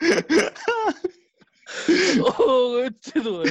[2.38, 3.50] Oh, conchetumare.